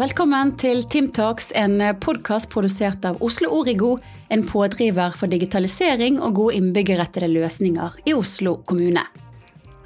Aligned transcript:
Velkommen 0.00 0.54
til 0.56 0.78
Timtalks, 0.88 1.50
en 1.52 1.74
podkast 2.00 2.48
produsert 2.48 3.02
av 3.04 3.18
Oslo 3.20 3.50
Origo, 3.58 3.98
en 4.32 4.46
pådriver 4.48 5.12
for 5.12 5.28
digitalisering 5.28 6.16
og 6.24 6.38
gode 6.38 6.54
innbyggerrettede 6.56 7.28
løsninger 7.28 7.98
i 8.08 8.14
Oslo 8.16 8.54
kommune. 8.64 9.02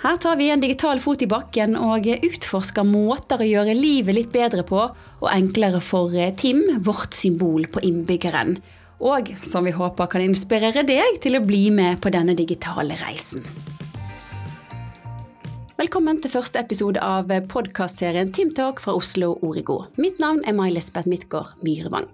Her 0.04 0.22
tar 0.22 0.38
vi 0.38 0.52
en 0.54 0.62
digital 0.62 1.02
fot 1.02 1.26
i 1.26 1.30
bakken 1.32 1.74
og 1.74 2.06
utforsker 2.14 2.86
måter 2.86 3.42
å 3.42 3.50
gjøre 3.56 3.74
livet 3.74 4.20
litt 4.20 4.30
bedre 4.30 4.62
på, 4.62 4.86
og 4.86 5.28
enklere 5.34 5.82
for 5.82 6.14
Tim, 6.38 6.62
vårt 6.86 7.18
symbol 7.18 7.66
på 7.66 7.82
innbyggeren. 7.82 8.60
Og 9.02 9.34
som 9.42 9.66
vi 9.66 9.74
håper 9.74 10.14
kan 10.14 10.22
inspirere 10.22 10.86
deg 10.86 11.24
til 11.26 11.40
å 11.40 11.42
bli 11.42 11.72
med 11.74 11.98
på 11.98 12.14
denne 12.14 12.38
digitale 12.38 13.02
reisen. 13.02 13.42
Velkommen 15.74 16.20
til 16.22 16.30
første 16.30 16.60
episode 16.62 17.00
av 17.02 17.32
podkastserien 17.50 18.28
Teamtalk 18.30 18.78
fra 18.78 18.92
Oslo 18.94 19.32
Origo. 19.42 19.80
Mitt 19.98 20.20
navn 20.22 20.44
er 20.46 20.54
May-Lisbeth 20.54 21.10
Midtgaard 21.10 21.64
Myrevang. 21.66 22.06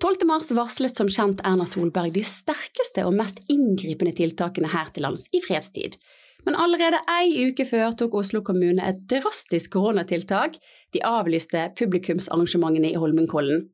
12. 0.00 0.24
mars 0.24 0.48
varslet 0.56 0.96
som 0.96 1.10
kjent 1.12 1.42
Erna 1.44 1.66
Solberg 1.68 2.14
de 2.16 2.22
sterkeste 2.24 3.04
og 3.04 3.12
mest 3.18 3.42
inngripende 3.52 4.14
tiltakene 4.16 4.70
her 4.72 4.88
til 4.88 5.04
lands 5.04 5.28
i 5.36 5.42
fredstid. 5.44 5.98
Men 6.48 6.56
allerede 6.56 7.02
ei 7.18 7.44
uke 7.44 7.68
før 7.68 7.92
tok 7.92 8.16
Oslo 8.22 8.40
kommune 8.40 8.88
et 8.88 9.04
drastisk 9.12 9.76
koronatiltak. 9.76 10.56
De 10.96 11.04
avlyste 11.04 11.68
publikumsarrangementene 11.76 12.94
i 12.94 12.96
Holmenkollen. 12.96 13.66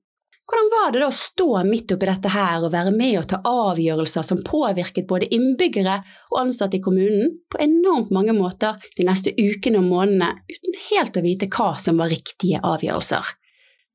Hvordan 0.51 0.70
var 0.73 0.92
det 0.92 1.01
da 1.01 1.09
å 1.09 1.14
stå 1.14 1.48
midt 1.64 1.92
oppi 1.95 2.09
dette 2.09 2.30
her 2.32 2.64
og 2.66 2.73
være 2.74 2.91
med 2.96 3.14
og 3.20 3.28
ta 3.30 3.38
avgjørelser 3.46 4.27
som 4.27 4.42
påvirket 4.45 5.06
både 5.09 5.30
innbyggere 5.33 6.00
og 6.33 6.41
ansatte 6.41 6.80
i 6.80 6.83
kommunen 6.83 7.37
på 7.52 7.60
enormt 7.62 8.10
mange 8.14 8.34
måter 8.37 8.80
de 8.98 9.06
neste 9.06 9.33
ukene 9.38 9.78
og 9.80 9.86
månedene, 9.86 10.33
uten 10.50 10.78
helt 10.91 11.16
å 11.16 11.24
vite 11.24 11.48
hva 11.52 11.73
som 11.78 12.02
var 12.02 12.10
riktige 12.12 12.60
avgjørelser? 12.66 13.33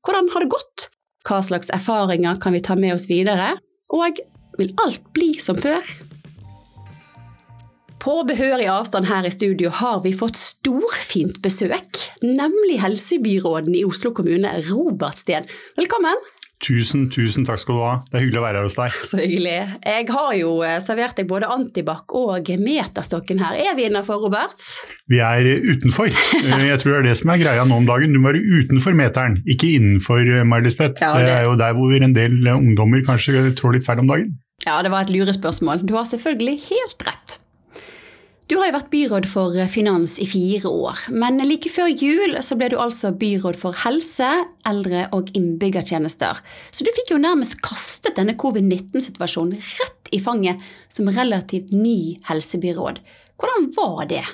Hvordan 0.06 0.32
har 0.32 0.44
det 0.44 0.52
gått? 0.56 0.88
Hva 1.28 1.42
slags 1.44 1.70
erfaringer 1.74 2.40
kan 2.40 2.56
vi 2.56 2.64
ta 2.64 2.78
med 2.78 2.96
oss 2.96 3.08
videre? 3.10 3.56
Og 3.92 4.20
vil 4.58 4.72
alt 4.80 5.04
bli 5.12 5.34
som 5.42 5.58
før? 5.58 5.84
På 7.98 8.22
behørig 8.24 8.68
avstand 8.70 9.08
her 9.10 9.26
i 9.26 9.34
studio 9.34 9.72
har 9.74 10.00
vi 10.04 10.14
fått 10.16 10.38
storfint 10.38 11.42
besøk, 11.44 12.00
nemlig 12.22 12.78
helsebyråden 12.80 13.74
i 13.74 13.84
Oslo 13.84 14.14
kommune, 14.16 14.54
Robert 14.70 15.18
Steen. 15.18 15.50
Velkommen! 15.76 16.37
Tusen, 16.58 17.04
tusen 17.14 17.44
takk 17.46 17.60
skal 17.62 17.76
du 17.76 17.82
ha. 17.84 17.92
Det 18.10 18.18
er 18.18 18.24
hyggelig 18.24 18.40
å 18.40 18.42
være 18.42 18.58
her 18.58 18.66
hos 18.66 18.76
deg. 18.78 18.94
Så 19.06 19.20
hyggelig. 19.20 19.54
Jeg 19.78 20.06
har 20.10 20.32
jo 20.34 20.54
eh, 20.66 20.78
servert 20.82 21.20
deg 21.20 21.28
både 21.30 21.50
antibac 21.54 22.14
og 22.18 22.50
meterstokken 22.58 23.38
her. 23.44 23.60
Er 23.62 23.76
vi 23.78 23.86
innafor, 23.86 24.18
Robert? 24.24 24.58
Vi 25.10 25.22
er 25.22 25.46
utenfor. 25.68 26.10
Eh, 26.10 26.66
jeg 26.72 26.82
tror 26.82 26.96
det 26.96 26.98
er 26.98 27.08
det 27.12 27.16
som 27.20 27.30
er 27.34 27.42
greia 27.44 27.68
nå 27.68 27.78
om 27.78 27.86
dagen. 27.86 28.10
Du 28.10 28.18
må 28.18 28.32
være 28.32 28.42
utenfor 28.58 28.98
meteren, 28.98 29.38
ikke 29.46 29.70
innenfor, 29.76 30.18
Marlisbeth. 30.42 30.48
May-Lisbeth. 30.50 31.04
Ja, 31.04 31.14
det... 31.14 31.28
det... 31.28 31.36
er 31.36 31.46
jo 31.46 31.56
der 31.62 31.78
hvor 31.78 32.08
en 32.08 32.18
del 32.18 32.52
ungdommer 32.56 33.06
kanskje 33.06 33.48
trår 33.58 33.78
litt 33.78 33.86
feil 33.86 34.02
om 34.02 34.10
dagen. 34.10 34.34
Ja, 34.66 34.80
det 34.82 34.90
var 34.90 35.06
et 35.06 35.12
lurespørsmål. 35.14 35.84
Du 35.86 35.94
har 35.94 36.08
selvfølgelig 36.10 36.56
helt 36.66 37.04
rett. 37.06 37.27
Du 38.48 38.54
har 38.56 38.70
jo 38.70 38.78
vært 38.78 38.88
byråd 38.88 39.26
for 39.28 39.56
finans 39.68 40.14
i 40.24 40.24
fire 40.24 40.70
år, 40.72 41.02
men 41.12 41.36
like 41.44 41.68
før 41.68 41.90
jul 41.92 42.38
så 42.40 42.56
ble 42.56 42.70
du 42.72 42.78
altså 42.80 43.10
byråd 43.12 43.58
for 43.60 43.76
helse, 43.82 44.30
eldre 44.64 45.02
og 45.12 45.28
innbyggertjenester. 45.36 46.40
Så 46.72 46.86
du 46.86 46.88
fikk 46.96 47.12
jo 47.12 47.20
nærmest 47.20 47.58
kastet 47.60 48.16
denne 48.16 48.38
covid-19-situasjonen 48.40 49.60
rett 49.82 50.12
i 50.16 50.22
fanget 50.24 50.64
som 50.96 51.12
relativt 51.12 51.74
ny 51.76 52.16
helsebyråd. 52.30 53.02
Hvordan 53.36 53.68
var 53.76 54.08
det? 54.16 54.24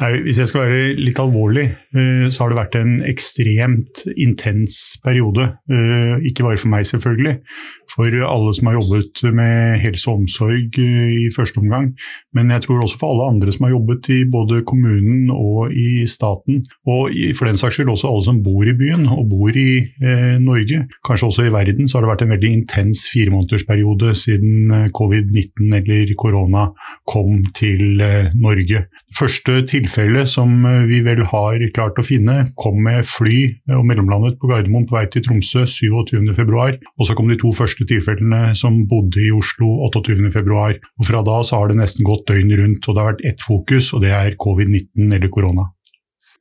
Nei, 0.00 0.22
hvis 0.24 0.38
jeg 0.40 0.48
skal 0.48 0.64
være 0.64 0.94
litt 0.96 1.18
alvorlig, 1.20 1.66
eh, 1.92 2.24
så 2.32 2.42
har 2.42 2.52
det 2.52 2.56
vært 2.56 2.76
en 2.80 2.92
ekstremt 3.04 4.06
intens 4.16 4.96
periode. 5.04 5.50
Eh, 5.68 6.22
ikke 6.30 6.46
bare 6.46 6.60
for 6.60 6.72
meg, 6.72 6.86
selvfølgelig. 6.88 7.34
For 7.92 8.08
alle 8.24 8.54
som 8.56 8.70
har 8.70 8.78
jobbet 8.78 9.20
med 9.36 9.82
helse 9.82 10.08
og 10.08 10.22
omsorg 10.22 10.78
eh, 10.80 11.10
i 11.26 11.26
første 11.34 11.60
omgang. 11.60 11.90
Men 12.32 12.54
jeg 12.54 12.64
tror 12.64 12.80
også 12.80 12.96
for 13.02 13.12
alle 13.12 13.28
andre 13.34 13.52
som 13.52 13.66
har 13.66 13.74
jobbet 13.74 14.08
i 14.14 14.22
både 14.32 14.62
kommunen 14.64 15.28
og 15.34 15.74
i 15.76 16.06
staten. 16.08 16.64
Og 16.88 17.12
for 17.36 17.50
den 17.50 17.60
saks 17.60 17.76
skyld 17.76 17.92
også 17.92 18.08
alle 18.08 18.26
som 18.30 18.40
bor 18.46 18.64
i 18.64 18.76
byen 18.78 19.04
og 19.12 19.28
bor 19.28 19.52
i 19.52 19.84
Norge. 20.40 20.86
Kanskje 21.04 21.28
også 21.28 21.46
i 21.46 21.52
verden 21.52 21.88
så 21.88 21.98
har 21.98 22.06
det 22.06 22.12
vært 22.12 22.24
en 22.24 22.32
veldig 22.32 22.50
intens 22.62 23.04
firemånedersperiode 23.12 24.14
siden 24.16 24.88
covid-19 24.96 25.76
eller 25.76 26.14
korona 26.18 26.68
kom 27.08 27.42
til 27.56 28.00
Norge. 28.34 28.86
Første 29.18 29.60
tilfelle 29.82 30.24
som 30.30 30.64
eh, 30.68 30.84
vi 30.88 31.00
vel 31.04 31.24
har 31.28 31.62
klart 31.74 31.98
å 31.98 32.04
finne, 32.06 32.48
kom 32.58 32.78
med 32.84 33.06
fly 33.08 33.36
eh, 33.50 33.76
og 33.76 33.84
mellomlandet 33.88 34.38
på 34.40 34.50
Gardermoen 34.50 34.86
på 34.88 34.96
vei 34.96 35.04
til 35.10 35.24
Tromsø 35.26 35.66
27.2. 35.66 36.78
Og 36.98 37.08
så 37.08 37.16
kom 37.18 37.30
de 37.30 37.38
to 37.40 37.52
første 37.56 37.86
tilfellene 37.88 38.54
som 38.58 38.82
bodde 38.88 39.22
i 39.22 39.32
Oslo 39.34 39.74
28.2. 39.90 40.80
Og 41.02 41.08
fra 41.08 41.22
da 41.26 41.38
så 41.46 41.60
har 41.60 41.70
det 41.70 41.80
nesten 41.82 42.06
gått 42.06 42.26
døgn 42.30 42.54
rundt, 42.62 42.86
og 42.86 42.94
det 42.94 43.04
har 43.04 43.12
vært 43.14 43.28
ett 43.32 43.44
fokus, 43.44 43.92
og 43.92 44.04
det 44.06 44.14
er 44.16 44.38
covid-19 44.40 45.08
eller 45.10 45.32
korona. 45.32 45.70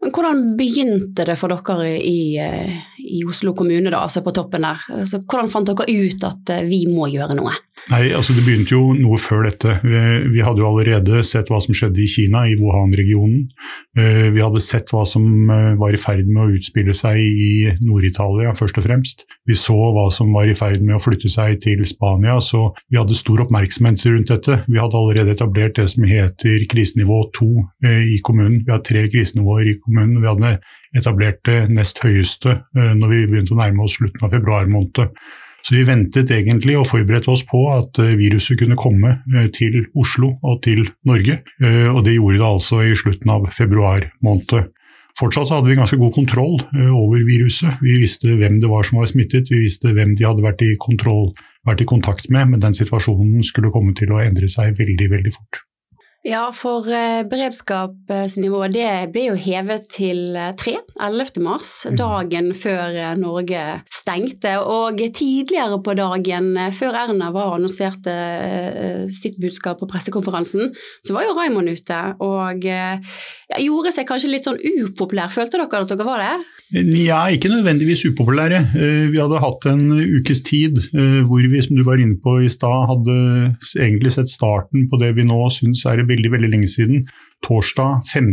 Men 0.02 0.14
hvordan 0.16 0.46
begynte 0.58 1.26
det 1.28 1.38
for 1.38 1.54
dere 1.54 1.92
i, 2.02 2.38
eh, 2.42 2.78
i 3.06 3.22
Oslo 3.30 3.54
kommune, 3.54 3.90
da, 3.90 4.02
altså 4.02 4.24
på 4.26 4.34
toppen 4.34 4.66
der? 4.66 4.82
Altså, 4.98 5.22
hvordan 5.22 5.52
fant 5.54 5.70
dere 5.70 5.86
ut 5.86 6.24
at 6.26 6.56
vi 6.66 6.86
må 6.90 7.10
gjøre 7.12 7.38
noe? 7.38 7.54
Nei, 7.90 8.12
altså 8.14 8.36
Det 8.36 8.44
begynte 8.46 8.76
jo 8.76 8.94
noe 8.94 9.18
før 9.22 9.48
dette. 9.48 9.80
Vi, 9.82 10.02
vi, 10.36 10.42
hadde 10.46 10.62
jo 10.62 10.70
allerede 10.70 11.24
sett 11.26 11.50
hva 11.50 11.58
som 11.64 11.74
skjedde 11.76 12.04
i 12.04 12.10
Kina, 12.10 12.44
i 12.48 12.58
Wuhan-regionen. 12.60 13.48
Eh, 13.98 14.28
vi 14.36 14.44
hadde 14.44 14.62
sett 14.64 14.92
hva 14.94 15.02
som 15.10 15.26
eh, 15.50 15.72
var 15.80 15.96
i 15.96 16.00
ferd 16.00 16.30
med 16.30 16.44
å 16.44 16.60
utspille 16.60 16.94
seg 16.98 17.18
i 17.22 17.72
Nord-Italia, 17.82 18.54
først 18.58 18.78
og 18.78 18.86
fremst. 18.86 19.26
Vi 19.50 19.58
så 19.58 19.78
hva 19.96 20.08
som 20.14 20.30
var 20.36 20.52
i 20.52 20.58
ferd 20.58 20.84
med 20.86 21.00
å 21.00 21.02
flytte 21.02 21.32
seg 21.32 21.58
til 21.66 21.82
Spania, 21.90 22.38
så 22.44 22.70
vi 22.86 23.00
hadde 23.00 23.18
stor 23.18 23.42
oppmerksomhet 23.48 24.06
rundt 24.08 24.30
dette. 24.32 24.62
Vi 24.70 24.80
hadde 24.80 25.02
allerede 25.02 25.36
etablert 25.36 25.80
det 25.80 25.90
som 25.96 26.06
heter 26.08 26.68
krisenivå 26.72 27.24
to 27.38 27.50
eh, 27.86 28.14
i 28.14 28.22
kommunen. 28.24 28.62
Vi 28.68 28.76
har 28.76 28.86
tre 28.86 29.08
krisenivåer 29.10 29.74
i 29.74 29.78
kommunen. 29.80 29.91
Vi 29.92 30.28
hadde 30.28 30.56
etablert 30.98 31.44
det 31.48 31.60
nest 31.74 32.02
høyeste 32.04 32.62
når 32.74 33.12
vi 33.12 33.22
begynte 33.30 33.56
å 33.56 33.62
nærme 33.62 33.86
oss 33.86 34.00
slutten 34.00 34.28
av 34.28 34.34
februar 34.34 34.70
måned. 34.72 35.12
Så 35.62 35.76
vi 35.76 35.86
ventet 35.86 36.32
egentlig 36.34 36.76
og 36.80 36.88
forberedte 36.90 37.32
oss 37.34 37.44
på 37.48 37.62
at 37.76 38.00
eh, 38.02 38.16
viruset 38.20 38.58
kunne 38.60 38.78
komme 38.80 39.20
eh, 39.34 39.48
til 39.54 39.84
Oslo 39.98 40.34
og 40.42 40.62
til 40.66 40.88
Norge, 41.08 41.42
eh, 41.62 41.90
og 41.92 42.04
det 42.08 42.18
gjorde 42.18 42.40
det 42.40 42.48
altså 42.48 42.82
i 42.86 42.96
slutten 42.98 43.34
av 43.34 43.50
februar 43.54 44.08
måned. 44.26 44.72
Fortsatt 45.20 45.52
hadde 45.52 45.68
vi 45.68 45.76
ganske 45.78 46.00
god 46.00 46.14
kontroll 46.16 46.54
over 46.96 47.24
viruset. 47.28 47.82
Vi 47.84 47.98
visste 48.00 48.32
hvem 48.40 48.62
det 48.64 48.70
var 48.72 48.88
som 48.88 49.02
var 49.02 49.10
smittet, 49.12 49.52
vi 49.52 49.60
visste 49.66 49.92
hvem 49.92 50.16
de 50.16 50.24
hadde 50.26 50.42
vært 50.42 50.64
i, 50.66 50.72
kontroll, 50.82 51.34
vært 51.68 51.84
i 51.84 51.90
kontakt 51.90 52.32
med, 52.32 52.48
men 52.54 52.64
den 52.64 52.74
situasjonen 52.74 53.44
skulle 53.46 53.74
komme 53.76 53.92
til 53.98 54.16
å 54.16 54.22
endre 54.24 54.48
seg 54.50 54.80
veldig, 54.80 55.10
veldig 55.12 55.34
fort. 55.36 55.66
Ja, 56.22 56.44
for 56.54 56.86
eh, 56.86 57.24
beredskapsnivået 57.26 58.76
det 58.76 58.90
ble 59.10 59.24
jo 59.32 59.38
hevet 59.42 59.88
til 59.90 60.36
eh, 60.38 60.52
tre, 60.54 60.76
11. 61.02 61.42
mars, 61.42 61.72
mm. 61.90 61.96
dagen 61.98 62.52
før 62.54 62.94
eh, 62.94 63.16
Norge 63.18 63.64
stengte. 63.90 64.52
Og 64.62 65.02
tidligere 65.18 65.80
på 65.82 65.96
dagen, 65.98 66.54
før 66.78 67.00
Erna 67.08 67.32
var 67.34 67.56
annonserte 67.56 68.14
sitt 69.18 69.40
budskap 69.42 69.82
på 69.82 69.90
pressekonferansen, 69.90 70.70
så 71.02 71.16
var 71.16 71.26
jo 71.26 71.34
Raymond 71.38 71.74
ute 71.74 72.00
og 72.22 72.66
gjorde 72.66 73.94
seg 73.94 74.08
kanskje 74.10 74.30
litt 74.30 74.46
sånn 74.46 74.60
upopulær. 74.62 75.32
Følte 75.34 75.58
dere 75.58 75.82
at 75.82 75.94
dere 75.94 76.08
var 76.08 76.22
det? 76.22 76.32
Ja, 77.02 77.24
ikke 77.34 77.52
nødvendigvis 77.52 78.06
upopulære. 78.08 78.62
Vi 79.12 79.20
hadde 79.20 79.42
hatt 79.44 79.68
en 79.70 79.84
ukes 80.20 80.44
tid 80.48 80.80
hvor 81.28 81.44
vi, 81.44 81.62
som 81.66 81.78
du 81.78 81.84
var 81.88 82.02
inne 82.02 82.20
på 82.22 82.38
i 82.46 82.52
stad, 82.52 82.88
hadde 82.92 83.18
egentlig 83.76 84.14
sett 84.16 84.32
starten 84.32 84.88
på 84.92 85.02
det 85.02 85.14
vi 85.18 85.28
nå 85.28 85.40
syns 85.54 85.84
er 85.90 86.04
veldig, 86.12 86.34
veldig 86.36 86.52
lenge 86.52 86.70
siden. 86.72 87.08
Torsdag 87.46 88.04
5. 88.12 88.30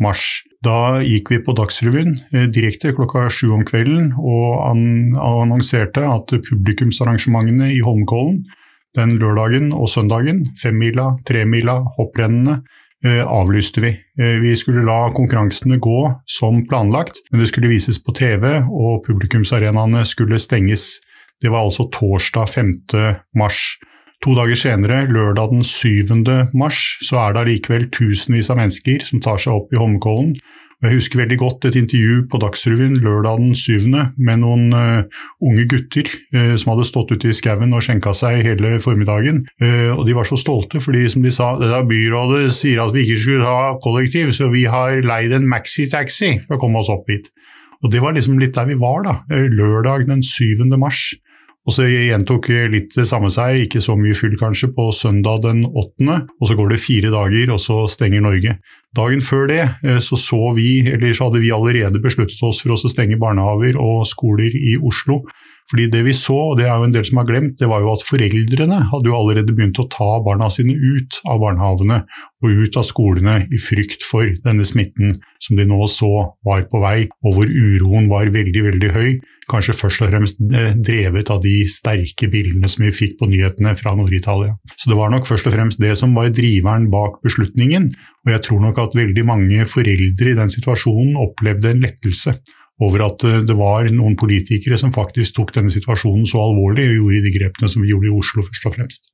mars. 0.00 0.24
Da 0.64 1.00
gikk 1.04 1.34
vi 1.34 1.42
på 1.44 1.56
Dagsrevyen 1.56 2.16
eh, 2.32 2.48
direkte 2.52 2.94
klokka 2.96 3.26
sju 3.32 3.50
om 3.56 3.66
kvelden 3.68 4.14
og 4.16 4.64
annonserte 4.70 6.06
at 6.06 6.32
publikumsarrangementene 6.48 7.72
i 7.74 7.82
Holmenkollen 7.84 8.42
den 8.98 9.16
lørdagen 9.20 9.70
og 9.74 9.88
søndagen, 9.90 10.44
femmila, 10.58 11.14
tremila, 11.26 11.80
hopprennene, 11.98 12.60
eh, 13.04 13.22
avlyste 13.22 13.80
vi. 13.80 13.92
Eh, 14.18 14.40
vi 14.42 14.54
skulle 14.56 14.84
la 14.84 15.12
konkurransene 15.14 15.78
gå 15.78 16.00
som 16.26 16.66
planlagt, 16.66 17.22
men 17.30 17.40
det 17.40 17.48
skulle 17.48 17.70
vises 17.70 18.02
på 18.02 18.12
TV, 18.12 18.62
og 18.66 19.04
publikumsarenaene 19.06 20.04
skulle 20.06 20.38
stenges. 20.38 21.00
Det 21.40 21.50
var 21.50 21.64
altså 21.64 21.88
torsdag 21.90 22.48
5. 22.48 23.20
mars. 23.34 23.78
To 24.20 24.34
dager 24.36 24.58
senere, 24.58 25.06
lørdag 25.08 25.48
den 25.48 25.62
7. 25.64 26.10
mars, 26.52 26.98
så 27.00 27.16
er 27.22 27.32
det 27.32 27.40
allikevel 27.40 27.86
tusenvis 27.88 28.50
av 28.52 28.58
mennesker 28.58 29.06
som 29.08 29.22
tar 29.24 29.40
seg 29.40 29.54
opp 29.54 29.70
i 29.72 29.78
Holmenkollen. 29.80 30.34
Jeg 30.84 30.96
husker 30.98 31.22
veldig 31.22 31.38
godt 31.40 31.64
et 31.68 31.78
intervju 31.80 32.26
på 32.28 32.40
Dagsrevyen 32.40 32.98
lørdag 33.00 33.40
den 33.40 33.54
7. 33.56 33.86
med 34.20 34.42
noen 34.42 34.76
uh, 34.76 35.24
unge 35.40 35.64
gutter 35.72 36.04
uh, 36.36 36.52
som 36.60 36.74
hadde 36.74 36.84
stått 36.88 37.14
ute 37.14 37.30
i 37.32 37.36
skauen 37.36 37.72
og 37.72 37.84
skjenka 37.84 38.12
seg 38.16 38.42
hele 38.44 38.74
formiddagen. 38.84 39.40
Uh, 39.60 39.96
og 39.96 40.04
de 40.08 40.16
var 40.16 40.28
så 40.28 40.36
stolte, 40.40 40.84
fordi 40.84 41.06
som 41.12 41.24
de 41.24 41.32
sa, 41.32 41.54
det 41.60 41.72
der 41.72 41.88
byrådet 41.88 42.52
sier 42.56 42.84
at 42.84 42.92
vi 42.96 43.06
ikke 43.06 43.22
skulle 43.24 43.48
ha 43.48 43.72
kollektiv, 43.80 44.34
så 44.36 44.52
vi 44.52 44.66
har 44.68 45.00
leid 45.00 45.32
en 45.36 45.48
maxitaxi 45.48 46.42
for 46.44 46.58
å 46.58 46.60
komme 46.60 46.84
oss 46.84 46.92
opp 46.92 47.08
hit. 47.08 47.32
Og 47.80 47.88
det 47.92 48.04
var 48.04 48.12
liksom 48.12 48.36
litt 48.40 48.52
der 48.56 48.68
vi 48.68 48.76
var, 48.76 49.00
da. 49.08 49.16
Lørdag 49.32 50.10
den 50.12 50.20
7. 50.20 50.68
mars. 50.76 51.06
Og 51.68 51.74
så 51.76 51.84
gjentok 51.84 52.48
litt 52.72 52.94
det 52.96 53.04
samme 53.08 53.28
seg, 53.32 53.66
ikke 53.66 53.82
så 53.84 53.92
mye 53.98 54.16
fyll 54.16 54.32
kanskje, 54.40 54.70
på 54.72 54.86
søndag 54.96 55.42
den 55.44 55.66
8., 55.68 56.16
og 56.40 56.48
så 56.48 56.56
går 56.56 56.72
det 56.72 56.80
fire 56.80 57.12
dager, 57.12 57.52
og 57.52 57.60
så 57.60 57.82
stenger 57.92 58.24
Norge. 58.24 58.56
Dagen 58.96 59.20
før 59.22 59.44
det 59.50 59.60
eh, 59.84 60.00
så, 60.02 60.16
så 60.18 60.54
vi, 60.56 60.80
eller 60.88 61.12
så 61.14 61.28
hadde 61.28 61.42
vi 61.44 61.52
allerede 61.54 62.00
besluttet 62.02 62.40
oss 62.46 62.62
for 62.64 62.74
å 62.74 62.80
stenge 62.80 63.20
barnehaver 63.20 63.76
og 63.80 64.08
skoler 64.08 64.56
i 64.56 64.78
Oslo. 64.80 65.20
Fordi 65.70 65.86
det 65.92 66.02
vi 66.02 66.14
så, 66.16 66.34
og 66.50 66.56
det 66.58 66.66
er 66.66 66.74
jo 66.74 66.88
en 66.88 66.94
del 66.94 67.04
som 67.06 67.20
har 67.20 67.28
glemt, 67.28 67.54
det 67.60 67.68
var 67.70 67.84
jo 67.84 67.92
at 67.92 68.02
foreldrene 68.02 68.80
hadde 68.90 69.06
jo 69.10 69.16
allerede 69.16 69.54
begynt 69.54 69.78
å 69.78 69.86
ta 69.92 70.16
barna 70.26 70.48
sine 70.50 70.74
ut 70.74 71.20
av 71.30 71.38
barnehagene 71.44 72.00
og 72.42 72.62
ut 72.64 72.78
av 72.80 72.86
skolene 72.88 73.36
i 73.52 73.60
frykt 73.60 74.02
for 74.06 74.26
denne 74.42 74.66
smitten 74.66 75.20
som 75.40 75.60
de 75.60 75.66
nå 75.68 75.78
så 75.92 76.10
var 76.46 76.66
på 76.72 76.80
vei, 76.82 77.06
og 77.22 77.36
hvor 77.36 77.48
uroen 77.48 78.08
var 78.10 78.32
veldig, 78.34 78.64
veldig 78.66 78.90
høy. 78.96 79.10
Kanskje 79.50 79.76
først 79.76 80.04
og 80.04 80.10
fremst 80.10 80.42
eh, 80.54 80.74
drevet 80.78 81.30
av 81.32 81.40
de 81.44 81.54
sterke 81.70 82.28
bildene 82.32 82.68
som 82.70 82.84
vi 82.84 82.92
fikk 82.94 83.16
på 83.20 83.30
nyhetene 83.30 83.74
fra 83.78 83.94
Nord-Italia. 83.98 84.56
Så 84.74 84.90
det 84.90 84.98
var 84.98 85.12
nok 85.14 85.28
først 85.28 85.48
og 85.48 85.54
fremst 85.54 85.82
det 85.82 85.94
som 86.00 86.14
var 86.18 86.32
driveren 86.34 86.90
bak 86.92 87.20
beslutningen, 87.26 87.90
og 88.26 88.34
jeg 88.34 88.44
tror 88.46 88.64
nok 88.66 88.82
at 88.82 88.96
veldig 88.98 89.26
mange 89.26 89.66
foreldre 89.70 90.32
i 90.32 90.38
den 90.38 90.52
situasjonen 90.52 91.18
opplevde 91.20 91.72
en 91.72 91.84
lettelse 91.86 92.40
over 92.80 93.06
at 93.06 93.24
eh, 93.28 93.40
det 93.46 93.56
var 93.58 93.88
noen 93.94 94.16
politikere 94.20 94.78
som 94.80 94.94
faktisk 94.94 95.36
tok 95.36 95.54
denne 95.56 95.72
situasjonen 95.72 96.26
så 96.28 96.42
alvorlig 96.42 96.88
og 96.88 96.98
gjorde 96.98 97.24
de 97.26 97.34
grepene 97.36 97.70
som 97.70 97.84
vi 97.84 97.92
gjorde 97.92 98.10
i 98.10 98.18
Oslo, 98.18 98.44
først 98.46 98.68
og 98.68 98.76
fremst. 98.76 99.10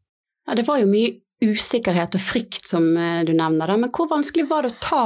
Ja, 0.46 0.54
Det 0.54 0.66
var 0.68 0.80
jo 0.80 0.90
mye 0.90 1.16
usikkerhet 1.42 2.16
og 2.16 2.22
frykt 2.22 2.68
som 2.68 2.88
eh, 2.96 3.24
du 3.26 3.34
nevner, 3.36 3.74
men 3.76 3.92
hvor 3.92 4.08
vanskelig 4.08 4.46
var 4.48 4.64
det 4.64 4.74
å 4.74 4.82
ta 4.82 5.04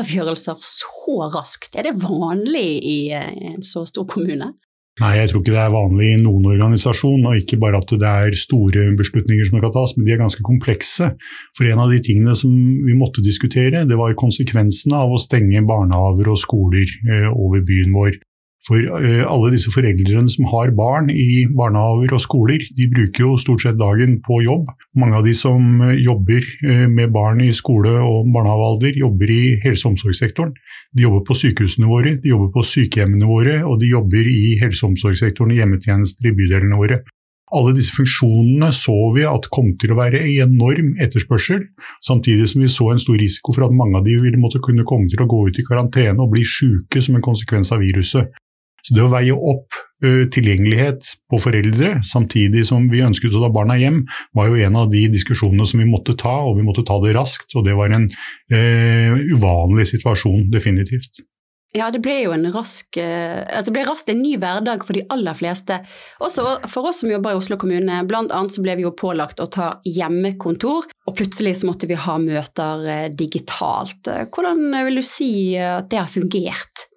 avgjørelser 0.00 0.58
så 0.64 1.28
raskt? 1.34 1.76
Er 1.78 1.86
det 1.86 1.98
vanlig 2.02 2.68
i 2.82 2.98
eh, 3.14 3.30
en 3.52 3.62
så 3.66 3.84
stor 3.86 4.08
kommune? 4.10 4.54
Nei, 4.98 5.12
jeg 5.20 5.30
tror 5.30 5.42
ikke 5.42 5.54
det 5.54 5.60
er 5.62 5.74
vanlig 5.74 6.08
i 6.10 6.20
noen 6.20 6.46
organisasjon, 6.50 7.26
og 7.30 7.38
ikke 7.38 7.58
bare 7.62 7.78
at 7.78 7.92
det 7.94 8.08
er 8.08 8.38
store 8.38 8.88
beslutninger 8.98 9.46
som 9.46 9.60
kan 9.62 9.74
tas, 9.74 9.94
men 9.96 10.06
de 10.06 10.14
er 10.14 10.22
ganske 10.22 10.42
komplekse. 10.46 11.12
For 11.54 11.68
en 11.70 11.82
av 11.84 11.92
de 11.94 12.00
tingene 12.02 12.34
som 12.38 12.54
vi 12.86 12.96
måtte 12.98 13.22
diskutere, 13.24 13.84
det 13.86 13.98
var 13.98 14.16
konsekvensene 14.18 14.98
av 14.98 15.14
å 15.14 15.20
stenge 15.22 15.62
barnehaver 15.68 16.32
og 16.32 16.40
skoler 16.42 16.90
eh, 17.06 17.28
over 17.30 17.62
byen 17.66 17.94
vår. 17.94 18.18
For 18.68 18.84
eh, 19.00 19.22
alle 19.24 19.52
disse 19.54 19.72
foreldrene 19.72 20.28
som 20.28 20.48
har 20.52 20.74
barn 20.76 21.08
i 21.08 21.46
barnehaver 21.56 22.12
og 22.12 22.20
skoler, 22.20 22.60
de 22.76 22.88
bruker 22.92 23.24
jo 23.24 23.36
stort 23.40 23.64
sett 23.64 23.78
dagen 23.80 24.18
på 24.24 24.42
jobb. 24.44 24.68
Mange 24.98 25.16
av 25.16 25.24
de 25.24 25.32
som 25.36 25.80
eh, 25.86 25.96
jobber 26.04 26.44
eh, 26.68 26.84
med 26.92 27.14
barn 27.14 27.40
i 27.40 27.48
skole- 27.56 27.96
og 27.96 28.28
barnehagealder, 28.34 28.98
jobber 29.00 29.32
i 29.32 29.42
helse- 29.64 29.86
og 29.86 29.94
omsorgssektoren. 29.94 30.52
De 30.92 31.06
jobber 31.06 31.24
på 31.24 31.36
sykehusene 31.40 31.88
våre, 31.88 32.18
de 32.20 32.34
jobber 32.34 32.52
på 32.58 32.66
sykehjemmene 32.68 33.28
våre, 33.28 33.62
og 33.64 33.80
de 33.80 33.88
jobber 33.94 34.28
i 34.28 34.58
helse- 34.60 34.84
og 34.84 34.92
omsorgssektoren 34.92 35.54
i 35.54 35.62
hjemmetjenester 35.62 36.28
i 36.28 36.34
bydelene 36.36 36.80
våre. 36.80 37.00
Alle 37.56 37.72
disse 37.72 37.94
funksjonene 37.96 38.68
så 38.76 38.94
vi 39.14 39.22
at 39.24 39.46
kom 39.54 39.70
til 39.80 39.94
å 39.94 39.96
være 39.96 40.20
enorm 40.42 40.90
etterspørsel, 41.00 41.62
samtidig 42.04 42.50
som 42.52 42.60
vi 42.60 42.68
så 42.68 42.90
en 42.92 43.00
stor 43.00 43.16
risiko 43.16 43.54
for 43.56 43.64
at 43.64 43.72
mange 43.72 43.96
av 43.96 44.04
de 44.04 44.18
ville 44.20 44.40
måtte 44.40 44.60
kunne 44.60 44.84
komme 44.84 45.08
til 45.08 45.24
å 45.24 45.28
gå 45.30 45.46
ut 45.48 45.62
i 45.62 45.64
karantene 45.64 46.20
og 46.20 46.34
bli 46.34 46.44
syke 46.44 47.00
som 47.00 47.16
en 47.16 47.24
konsekvens 47.24 47.72
av 47.72 47.80
viruset. 47.80 48.28
Så 48.86 48.94
det 48.96 49.04
å 49.04 49.10
veie 49.12 49.34
opp 49.34 49.78
ø, 50.04 50.28
tilgjengelighet 50.32 51.14
på 51.30 51.40
foreldre, 51.42 51.96
samtidig 52.06 52.64
som 52.68 52.86
vi 52.92 53.02
ønsket 53.04 53.34
å 53.34 53.42
ta 53.42 53.52
barna 53.54 53.78
hjem, 53.80 54.04
var 54.36 54.50
jo 54.50 54.60
en 54.66 54.78
av 54.82 54.92
de 54.92 55.06
diskusjonene 55.12 55.66
som 55.68 55.82
vi 55.82 55.88
måtte 55.88 56.16
ta, 56.18 56.36
og 56.46 56.58
vi 56.60 56.66
måtte 56.66 56.86
ta 56.86 57.00
det 57.02 57.16
raskt. 57.18 57.50
Og 57.58 57.66
det 57.66 57.74
var 57.78 57.94
en 57.94 58.08
ø, 58.08 58.62
uvanlig 59.34 59.88
situasjon, 59.92 60.48
definitivt. 60.54 61.24
Ja, 61.76 61.90
det 61.92 62.00
ble 62.00 62.14
jo 62.22 62.30
en 62.32 62.46
rask 62.48 62.96
uh, 62.96 63.44
Det 63.60 63.72
ble 63.74 63.82
raskt 63.84 64.08
en 64.08 64.22
ny 64.22 64.38
hverdag 64.40 64.86
for 64.88 64.96
de 64.96 65.04
aller 65.12 65.36
fleste. 65.36 65.76
Også 66.24 66.44
for 66.64 66.88
oss 66.88 67.02
som 67.02 67.12
jobber 67.12 67.34
i 67.34 67.40
Oslo 67.40 67.58
kommune. 67.60 68.00
Blant 68.08 68.32
annet 68.32 68.56
så 68.56 68.64
ble 68.64 68.78
vi 68.78 68.86
jo 68.86 68.94
pålagt 68.96 69.42
å 69.44 69.50
ta 69.52 69.74
hjemmekontor, 69.84 70.88
og 70.88 71.18
plutselig 71.18 71.58
så 71.60 71.68
måtte 71.68 71.90
vi 71.90 71.98
ha 72.00 72.16
møter 72.22 73.12
digitalt. 73.12 74.08
Hvordan 74.32 74.64
vil 74.88 75.02
du 75.02 75.04
si 75.04 75.30
at 75.60 75.90
det 75.92 76.00
har 76.00 76.08
fungert? 76.12 76.88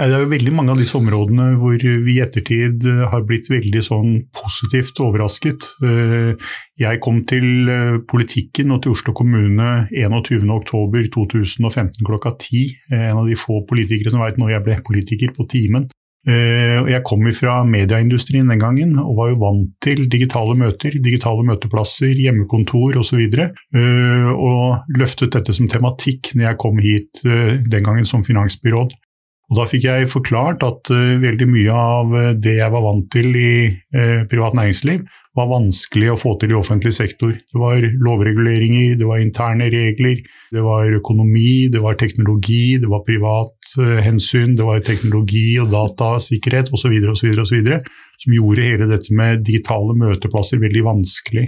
Det 0.00 0.14
er 0.16 0.22
jo 0.22 0.30
veldig 0.30 0.52
mange 0.56 0.72
av 0.72 0.78
disse 0.80 0.96
områdene 0.96 1.58
hvor 1.60 1.74
vi 1.76 2.14
i 2.14 2.22
ettertid 2.24 2.86
eh, 2.88 3.02
har 3.12 3.26
blitt 3.28 3.50
veldig 3.52 3.82
sånn 3.84 4.14
positivt 4.32 4.96
overrasket. 5.04 5.66
Eh, 5.84 6.32
jeg 6.80 7.00
kom 7.04 7.18
til 7.28 7.68
eh, 7.68 8.00
politikken 8.08 8.72
og 8.72 8.80
til 8.84 8.92
Oslo 8.94 9.12
kommune 9.16 9.66
21.10.2015 9.92 12.00
klokka 12.06 12.32
ti. 12.40 12.62
En 12.96 13.18
av 13.20 13.26
de 13.28 13.36
få 13.36 13.60
politikere 13.68 14.10
som 14.14 14.22
veit 14.24 14.38
når 14.40 14.50
jeg 14.54 14.64
ble 14.70 14.76
politiker, 14.86 15.28
på 15.36 15.44
timen. 15.50 15.90
Jeg 16.28 17.00
kom 17.08 17.22
fra 17.32 17.64
medieindustrien 17.64 18.44
den 18.50 18.60
gangen 18.60 18.98
og 19.00 19.14
var 19.16 19.30
jo 19.30 19.38
vant 19.40 19.70
til 19.80 20.04
digitale 20.12 20.52
møter, 20.58 20.92
digitale 21.00 21.40
møteplasser, 21.48 22.12
hjemmekontor 22.12 22.98
osv. 23.00 23.24
Og, 23.24 23.32
så 23.40 23.48
og 24.34 24.76
løftet 25.00 25.32
dette 25.38 25.52
som 25.56 25.64
tematikk 25.72 26.34
når 26.34 26.44
jeg 26.44 26.58
kom 26.60 26.76
hit 26.84 27.22
den 27.24 27.86
gangen 27.86 28.04
som 28.08 28.24
finansbyråd. 28.26 28.92
Og 29.50 29.58
Da 29.58 29.64
fikk 29.66 29.88
jeg 29.88 30.10
forklart 30.10 30.62
at 30.62 30.92
uh, 30.94 31.16
veldig 31.18 31.48
mye 31.50 31.74
av 31.74 32.12
uh, 32.14 32.26
det 32.38 32.60
jeg 32.60 32.70
var 32.70 32.84
vant 32.84 33.08
til 33.10 33.34
i 33.34 33.54
uh, 33.96 34.22
privat 34.30 34.54
næringsliv, 34.54 35.02
var 35.34 35.48
vanskelig 35.50 36.12
å 36.12 36.18
få 36.18 36.36
til 36.38 36.52
i 36.52 36.58
offentlig 36.58 36.92
sektor. 36.94 37.32
Det 37.34 37.58
var 37.58 37.82
lovreguleringer, 37.82 38.94
det 38.98 39.06
var 39.06 39.22
interne 39.22 39.66
regler, 39.70 40.22
det 40.54 40.62
var 40.62 40.90
økonomi, 40.94 41.66
det 41.70 41.82
var 41.82 41.98
teknologi, 41.98 42.78
det 42.82 42.90
var 42.90 43.04
privat 43.06 43.74
hensyn, 44.02 44.56
det 44.58 44.66
var 44.66 44.82
teknologi 44.82 45.54
og 45.62 45.70
datasikkerhet 45.70 46.72
osv. 46.74 46.96
som 47.14 48.34
gjorde 48.34 48.66
hele 48.66 48.90
dette 48.90 49.14
med 49.14 49.46
digitale 49.46 49.94
møteplasser 50.02 50.58
veldig 50.58 50.82
vanskelig. 50.88 51.46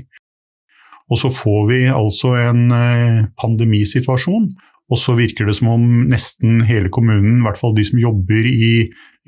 Og 1.11 1.19
så 1.19 1.33
får 1.35 1.67
vi 1.73 1.81
altså 1.91 2.37
en 2.39 2.63
pandemisituasjon 3.43 4.47
og 4.93 5.01
så 5.01 5.15
virker 5.17 5.49
det 5.49 5.57
som 5.57 5.71
om 5.73 5.87
nesten 6.11 6.61
hele 6.69 6.93
kommunen, 6.93 7.41
i 7.41 7.47
hvert 7.47 7.61
fall 7.61 7.73
de 7.77 7.85
som 7.89 8.01
jobber 8.01 8.49
i 8.51 8.73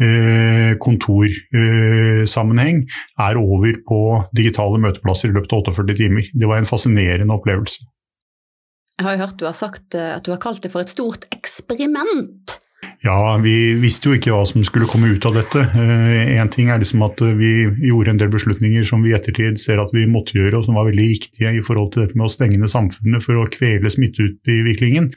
eh, 0.02 0.74
kontorsammenheng, 0.82 2.82
eh, 2.84 3.24
er 3.28 3.40
over 3.40 3.80
på 3.88 4.00
digitale 4.36 4.80
møteplasser 4.82 5.32
i 5.32 5.36
løpet 5.36 5.56
av 5.56 5.72
48 5.72 5.98
timer. 6.02 6.28
Det 6.34 6.50
var 6.50 6.60
en 6.60 6.68
fascinerende 6.68 7.36
opplevelse. 7.36 7.86
Jeg 8.94 9.08
har 9.08 9.24
hørt 9.24 9.40
du 9.40 9.48
har 9.48 9.56
sagt 9.58 9.96
eh, 9.98 10.12
at 10.18 10.26
du 10.26 10.34
har 10.34 10.42
kalt 10.42 10.62
det 10.62 10.72
for 10.74 10.84
et 10.84 10.92
stort 10.92 11.26
eksperiment. 11.34 12.58
Ja, 13.04 13.36
vi 13.40 13.74
visste 13.80 14.10
jo 14.10 14.16
ikke 14.16 14.32
hva 14.32 14.44
som 14.48 14.64
skulle 14.64 14.88
komme 14.88 15.10
ut 15.12 15.24
av 15.28 15.36
dette. 15.36 15.60
Én 15.76 16.44
uh, 16.44 16.50
ting 16.52 16.70
er 16.72 16.80
liksom 16.80 17.02
at 17.04 17.20
vi 17.36 17.66
gjorde 17.84 18.12
en 18.12 18.20
del 18.20 18.30
beslutninger 18.32 18.84
som 18.88 19.04
vi 19.04 19.12
i 19.12 19.16
ettertid 19.16 19.60
ser 19.60 19.80
at 19.80 19.92
vi 19.96 20.06
måtte 20.08 20.36
gjøre, 20.36 20.58
og 20.58 20.68
som 20.68 20.78
var 20.78 20.88
veldig 20.88 21.08
viktige 21.10 21.52
i 21.58 21.62
forhold 21.64 21.94
til 21.94 22.04
dette 22.04 22.16
med 22.16 22.28
å 22.28 22.32
stenge 22.32 22.60
ned 22.60 22.72
samfunnet 22.72 23.24
for 23.24 23.40
å 23.40 23.48
kvele 23.52 23.92
smitteutviklingen. 23.92 25.10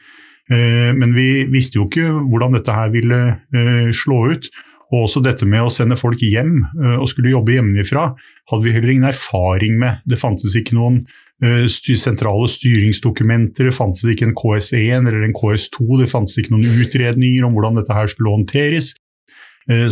Eh, 0.54 0.94
men 0.96 1.13
vi 1.16 1.44
visste 1.51 1.80
jo 1.80 1.88
ikke 1.89 2.08
hvordan 2.30 2.56
dette 2.56 2.74
her 2.74 2.92
ville 2.94 3.22
eh, 3.36 3.92
slå 3.96 4.24
ut. 4.34 4.50
Og 4.88 5.04
også 5.04 5.20
dette 5.20 5.44
med 5.44 5.66
å 5.68 5.72
sende 5.74 5.98
folk 6.00 6.22
hjem 6.24 6.62
eh, 6.63 6.96
og 6.96 7.10
skulle 7.12 7.34
jobbe 7.34 7.58
hjemmefra, 7.58 8.13
hadde 8.51 8.63
vi 8.63 8.75
heller 8.75 8.94
ingen 8.94 9.10
erfaring 9.10 9.75
med. 9.82 10.04
Det 10.08 10.20
fantes 10.20 10.56
ikke 10.56 10.77
noen 10.77 11.06
sentrale 11.38 12.48
styringsdokumenter, 12.50 13.68
det 13.68 13.75
fantes 13.75 14.08
ikke 14.10 14.25
en 14.25 14.38
KS1 14.39 15.06
eller 15.06 15.22
en 15.22 15.36
KS2, 15.38 15.84
det 16.00 16.08
fantes 16.10 16.39
ikke 16.42 16.56
noen 16.56 16.80
utredninger 16.82 17.46
om 17.46 17.54
hvordan 17.54 17.77
dette 17.77 17.94
her 17.94 18.10
skulle 18.10 18.32
håndteres. 18.34 18.88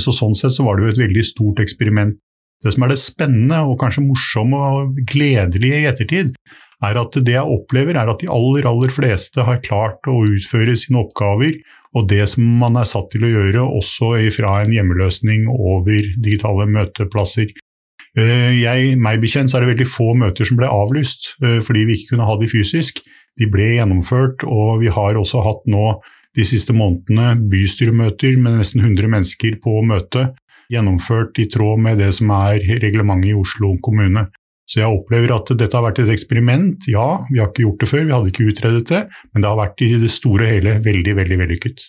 Så 0.02 0.16
Sånn 0.16 0.34
sett 0.34 0.56
så 0.56 0.66
var 0.66 0.80
det 0.80 0.88
jo 0.88 0.94
et 0.96 1.02
veldig 1.04 1.26
stort 1.28 1.62
eksperiment. 1.62 2.18
Det 2.66 2.74
som 2.74 2.88
er 2.88 2.96
det 2.96 2.98
spennende 2.98 3.62
og 3.70 3.78
kanskje 3.84 4.08
morsomme 4.08 4.58
og 4.58 4.98
gledelige 5.06 5.84
i 5.84 5.88
ettertid, 5.92 6.34
er 6.84 7.00
at 7.00 7.16
det 7.24 7.38
jeg 7.38 7.56
opplever 7.56 7.96
er 7.96 8.12
at 8.12 8.22
de 8.22 8.30
aller, 8.32 8.68
aller 8.68 8.92
fleste 8.94 9.46
har 9.48 9.64
klart 9.64 10.08
å 10.12 10.24
utføre 10.28 10.76
sine 10.80 11.00
oppgaver 11.06 11.62
og 11.96 12.10
det 12.12 12.26
som 12.28 12.48
man 12.60 12.76
er 12.80 12.88
satt 12.88 13.08
til 13.14 13.24
å 13.24 13.32
gjøre, 13.32 13.62
også 13.64 14.18
fra 14.36 14.58
en 14.64 14.74
hjemmeløsning 14.76 15.48
over 15.48 16.10
digitale 16.20 16.68
møteplasser. 16.68 17.54
Eh, 18.20 18.52
jeg, 18.60 18.96
meg 19.00 19.22
bekjent 19.24 19.52
så 19.52 19.58
er 19.58 19.66
det 19.66 19.74
veldig 19.74 19.88
få 19.92 20.12
møter 20.20 20.48
som 20.48 20.60
ble 20.60 20.72
avlyst 20.72 21.34
eh, 21.44 21.62
fordi 21.64 21.86
vi 21.88 21.98
ikke 21.98 22.14
kunne 22.14 22.28
ha 22.28 22.36
de 22.40 22.52
fysisk. 22.52 23.00
De 23.40 23.48
ble 23.52 23.74
gjennomført, 23.78 24.44
og 24.48 24.84
vi 24.84 24.92
har 24.92 25.20
også 25.20 25.44
hatt 25.44 25.64
nå 25.72 25.98
de 26.36 26.44
siste 26.48 26.76
månedene 26.76 27.48
bystyremøter 27.52 28.36
med 28.40 28.60
nesten 28.60 28.84
100 28.84 29.12
mennesker 29.12 29.60
på 29.64 29.80
møte, 29.88 30.30
gjennomført 30.72 31.40
i 31.40 31.48
tråd 31.52 31.80
med 31.84 32.00
det 32.04 32.12
som 32.18 32.32
er 32.36 32.64
reglementet 32.84 33.32
i 33.32 33.38
Oslo 33.40 33.76
kommune. 33.84 34.28
Så 34.66 34.82
jeg 34.82 34.90
opplever 34.90 35.36
at 35.36 35.52
dette 35.54 35.78
har 35.78 35.86
vært 35.86 36.02
et 36.02 36.14
eksperiment. 36.14 36.88
Ja, 36.90 37.26
vi 37.30 37.42
har 37.42 37.52
ikke 37.52 37.68
gjort 37.68 37.84
det 37.84 37.90
før, 37.92 38.08
vi 38.08 38.16
hadde 38.16 38.32
ikke 38.32 38.48
utredet 38.50 38.88
det, 38.90 39.04
men 39.34 39.44
det 39.44 39.52
har 39.52 39.60
vært 39.60 39.84
i 39.86 39.92
det 40.02 40.14
store 40.14 40.48
og 40.48 40.56
hele 40.56 40.80
veldig, 40.86 41.14
veldig 41.22 41.44
vellykket. 41.44 41.86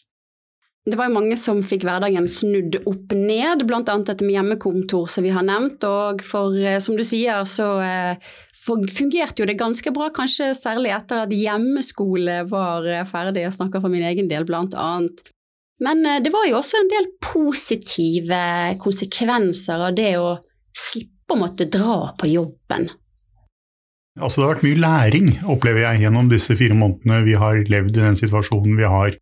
Det 0.86 0.94
var 0.94 1.08
jo 1.08 1.16
mange 1.16 1.34
som 1.40 1.64
fikk 1.66 1.82
hverdagen 1.82 2.28
snudd 2.30 2.76
opp 2.86 3.14
ned, 3.16 3.64
bl.a. 3.66 3.82
dette 3.82 4.22
med 4.22 4.36
hjemmekontor 4.36 5.08
som 5.10 5.24
vi 5.26 5.32
har 5.34 5.42
nevnt. 5.46 5.82
Og 5.82 6.22
for 6.22 6.54
eh, 6.60 6.78
som 6.82 6.94
du 6.94 7.02
sier, 7.02 7.42
så 7.50 7.66
eh, 7.82 8.28
fungerte 8.62 9.42
jo 9.42 9.48
det 9.50 9.58
ganske 9.58 9.90
bra, 9.94 10.12
kanskje 10.14 10.52
særlig 10.54 10.92
etter 10.94 11.24
at 11.24 11.34
hjemmeskole 11.34 12.44
var 12.52 12.86
eh, 12.86 13.02
ferdig. 13.08 13.48
Jeg 13.48 13.56
snakker 13.58 13.82
for 13.82 13.90
min 13.90 14.06
egen 14.06 14.30
del, 14.30 14.46
blant 14.46 14.78
annet. 14.78 15.24
Men 15.82 16.06
det 16.24 16.30
var 16.32 16.46
jo 16.48 16.60
også 16.60 16.78
en 16.78 16.88
del 16.88 17.10
positive 17.20 18.38
konsekvenser 18.80 19.82
av 19.90 19.98
det 19.98 20.14
å 20.22 20.36
slippe 20.72 21.15
å 21.32 21.38
måtte 21.40 21.68
dra 21.70 22.14
på 22.18 22.30
jobben. 22.30 22.88
Altså 24.16 24.40
Det 24.40 24.46
har 24.46 24.54
vært 24.54 24.64
mye 24.64 24.80
læring, 24.80 25.30
opplever 25.52 25.84
jeg, 25.84 26.06
gjennom 26.06 26.30
disse 26.32 26.56
fire 26.56 26.76
månedene 26.76 27.24
vi 27.26 27.36
har 27.36 27.60
levd 27.68 27.98
i 27.98 28.04
den 28.06 28.16
situasjonen 28.16 28.78
vi 28.78 28.88
har. 28.88 29.16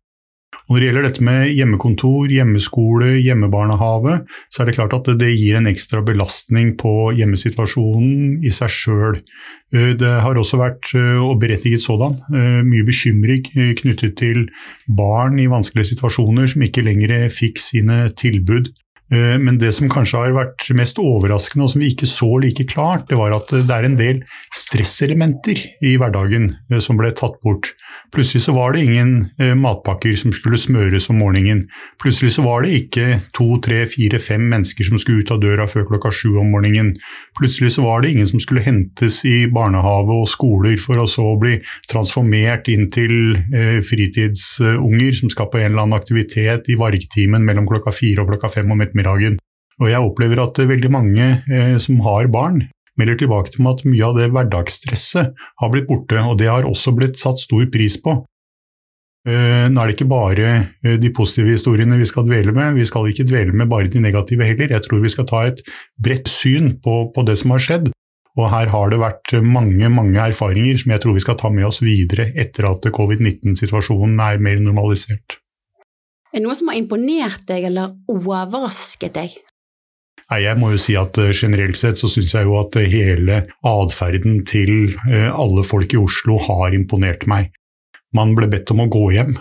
Og 0.65 0.71
Når 0.71 0.79
det 0.79 0.87
gjelder 0.87 1.05
dette 1.05 1.25
med 1.25 1.49
hjemmekontor, 1.51 2.31
hjemmeskole, 2.31 3.09
hjemmebarnehage, 3.21 4.15
så 4.49 4.61
er 4.61 4.69
det 4.69 4.75
klart 4.77 4.95
at 4.97 5.09
det 5.19 5.33
gir 5.35 5.59
en 5.59 5.67
ekstra 5.69 6.01
belastning 6.05 6.71
på 6.79 7.11
hjemmesituasjonen 7.17 8.39
i 8.45 8.53
seg 8.55 8.71
sjøl. 8.73 9.19
Eh, 9.75 9.91
det 9.99 10.13
har 10.23 10.39
også 10.39 10.57
vært, 10.61 10.89
eh, 10.95 11.19
og 11.21 11.41
berettiget 11.43 11.83
sådan, 11.85 12.17
eh, 12.33 12.63
mye 12.63 12.87
bekymring 12.87 13.43
knyttet 13.77 14.15
til 14.17 14.47
barn 14.87 15.37
i 15.37 15.45
vanskelige 15.51 15.93
situasjoner 15.93 16.47
som 16.47 16.61
ikke 16.61 16.85
lenger 16.87 17.29
fikk 17.29 17.59
sine 17.59 18.09
tilbud 18.15 18.71
men 19.13 19.59
det 19.61 19.69
som 19.75 19.89
kanskje 19.91 20.17
har 20.17 20.33
vært 20.33 20.65
mest 20.73 20.97
overraskende, 20.97 21.67
og 21.67 21.71
som 21.71 21.81
vi 21.83 21.91
ikke 21.93 22.07
så 22.09 22.29
like 22.41 22.65
klart, 22.71 23.05
det 23.09 23.19
var 23.19 23.35
at 23.35 23.51
det 23.53 23.69
er 23.69 23.85
en 23.85 23.97
del 23.99 24.21
stresselementer 24.49 25.61
i 25.85 25.93
hverdagen 26.01 26.47
eh, 26.71 26.81
som 26.81 26.97
ble 26.97 27.11
tatt 27.13 27.37
bort. 27.43 27.73
Plutselig 28.15 28.47
så 28.47 28.55
var 28.55 28.73
det 28.73 28.85
ingen 28.87 29.11
eh, 29.37 29.53
matpakker 29.57 30.15
som 30.17 30.33
skulle 30.33 30.57
smøres 30.57 31.09
om 31.13 31.19
morgenen. 31.21 31.67
Plutselig 32.01 32.33
så 32.35 32.47
var 32.47 32.65
det 32.65 32.73
ikke 32.79 33.19
to, 33.35 33.59
tre, 33.61 33.83
fire, 33.91 34.17
fem 34.23 34.41
mennesker 34.49 34.89
som 34.89 34.97
skulle 35.01 35.21
ut 35.21 35.35
av 35.35 35.43
døra 35.43 35.67
før 35.69 35.85
klokka 35.91 36.09
sju 36.09 36.39
om 36.41 36.49
morgenen. 36.55 36.95
Plutselig 37.37 37.75
så 37.77 37.85
var 37.85 38.01
det 38.01 38.15
ingen 38.15 38.31
som 38.31 38.41
skulle 38.41 38.65
hentes 38.65 39.21
i 39.29 39.45
barnehage 39.53 40.17
og 40.17 40.29
skoler 40.31 40.79
for 40.81 41.03
å 41.03 41.07
så 41.09 41.27
bli 41.39 41.59
transformert 41.91 42.71
inn 42.73 42.89
til 42.93 43.37
fritidsunger 43.85 45.15
som 45.19 45.31
skal 45.31 45.49
på 45.51 45.59
en 45.61 45.69
eller 45.69 45.83
annen 45.83 45.97
aktivitet 45.97 46.69
i 46.71 46.77
vargtimen 46.79 47.45
mellom 47.45 47.67
klokka 47.69 47.93
fire 47.95 48.23
og 48.23 48.31
klokka 48.33 48.49
fem 48.57 48.71
om 48.71 48.81
ettermiddagen 48.81 48.94
ettermiddagen. 48.95 49.39
Og 49.81 49.91
jeg 49.91 50.07
opplever 50.07 50.39
at 50.39 50.61
veldig 50.63 50.91
mange 50.91 51.25
eh, 51.51 51.75
som 51.83 51.99
har 52.05 52.31
barn, 52.31 52.63
melder 52.95 53.17
tilbake 53.19 53.51
til 53.51 53.65
meg 53.65 53.75
at 53.75 53.89
mye 53.89 54.05
av 54.07 54.15
det 54.15 54.29
hverdagsstresset 54.31 55.33
har 55.59 55.71
blitt 55.73 55.89
borte, 55.89 56.21
og 56.23 56.39
det 56.39 56.47
har 56.47 56.63
også 56.67 56.95
blitt 56.95 57.19
satt 57.19 57.43
stor 57.43 57.65
pris 57.67 57.97
på. 57.99 58.21
Eh, 59.27 59.65
nå 59.67 59.81
er 59.81 59.89
det 59.89 59.97
ikke 59.97 60.07
bare 60.07 60.47
eh, 60.85 60.95
de 61.01 61.11
positive 61.11 61.51
historiene 61.51 61.97
vi 61.99 62.07
skal 62.07 62.27
dvele 62.27 62.53
med, 62.55 62.77
vi 62.77 62.87
skal 62.87 63.09
ikke 63.11 63.27
dvele 63.27 63.51
med 63.51 63.67
bare 63.67 63.91
de 63.91 63.99
negative 63.99 64.47
heller. 64.47 64.71
Jeg 64.71 64.85
tror 64.85 65.03
vi 65.03 65.11
skal 65.11 65.27
ta 65.27 65.43
et 65.49 65.59
bredt 65.99 66.31
syn 66.31 66.77
på, 66.79 67.09
på 67.11 67.27
det 67.27 67.39
som 67.41 67.55
har 67.55 67.67
skjedd. 67.67 67.91
Og 68.35 68.51
her 68.51 68.67
har 68.67 68.91
det 68.91 68.99
vært 68.99 69.31
mange 69.47 69.87
mange 69.91 70.19
erfaringer 70.19 70.79
som 70.79 70.91
jeg 70.91 71.03
tror 71.03 71.15
vi 71.15 71.23
skal 71.23 71.37
ta 71.39 71.51
med 71.51 71.67
oss 71.67 71.79
videre 71.83 72.33
etter 72.35 72.67
at 72.67 72.83
covid-19-situasjonen 72.95 74.19
er 74.19 74.43
mer 74.43 74.59
normalisert. 74.59 75.39
Er 76.35 76.41
det 76.41 76.49
noe 76.49 76.55
som 76.59 76.67
har 76.67 76.75
imponert 76.75 77.45
deg 77.47 77.69
eller 77.69 77.93
overrasket 78.11 79.13
deg? 79.15 79.35
Nei, 80.25 80.39
Jeg 80.43 80.59
må 80.59 80.73
jo 80.73 80.79
si 80.83 80.97
at 80.99 81.15
uh, 81.21 81.31
generelt 81.31 81.79
sett 81.79 82.01
så 82.01 82.09
syns 82.11 82.33
jeg 82.35 82.43
jo 82.43 82.57
at 82.59 82.75
uh, 82.75 82.87
hele 82.91 83.45
atferden 83.63 84.41
til 84.43 84.97
uh, 85.05 85.31
alle 85.31 85.63
folk 85.63 85.95
i 85.95 86.01
Oslo 86.01 86.35
har 86.43 86.75
imponert 86.75 87.23
meg. 87.31 87.53
Man 88.15 88.33
ble 88.35 88.49
bedt 88.51 88.71
om 88.71 88.83
å 88.83 88.89
gå 88.91 89.09
hjem 89.11 89.33